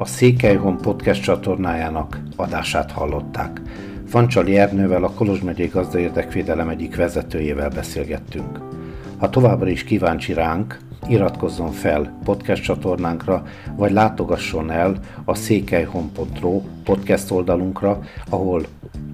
a 0.00 0.04
Székelyhon 0.04 0.76
podcast 0.76 1.22
csatornájának 1.22 2.20
adását 2.36 2.90
hallották. 2.90 3.60
Fancsali 4.06 4.58
Ernővel, 4.58 5.04
a 5.04 5.10
Kolozs 5.10 5.40
megyei 5.40 5.66
Gazdaérdekvédelem 5.66 6.68
egyik 6.68 6.96
vezetőjével 6.96 7.68
beszélgettünk. 7.68 8.60
Ha 9.18 9.30
továbbra 9.30 9.68
is 9.68 9.84
kíváncsi 9.84 10.32
ránk, 10.32 10.78
iratkozzon 11.06 11.70
fel 11.70 12.18
podcast 12.24 12.62
csatornánkra, 12.62 13.42
vagy 13.76 13.92
látogasson 13.92 14.70
el 14.70 15.00
a 15.24 15.34
székelyhon.ro 15.34 16.62
podcast 16.84 17.30
oldalunkra, 17.30 18.00
ahol 18.30 18.62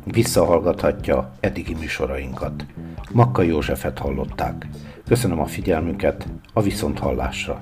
visszahallgathatja 0.04 1.30
eddigi 1.40 1.74
műsorainkat. 1.80 2.66
Makka 3.12 3.42
Józsefet 3.42 3.98
hallották. 3.98 4.66
Köszönöm 5.08 5.40
a 5.40 5.46
figyelmüket, 5.46 6.26
a 6.52 6.62
viszonthallásra! 6.62 7.58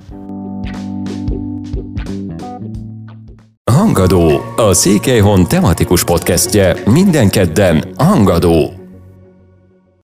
Hangadó, 3.71 4.29
a 4.55 4.73
Székelyhon 4.73 5.47
tematikus 5.47 6.03
podcastje 6.03 6.75
minden 6.85 7.29
kedden 7.29 7.83
Hangadó. 7.97 8.82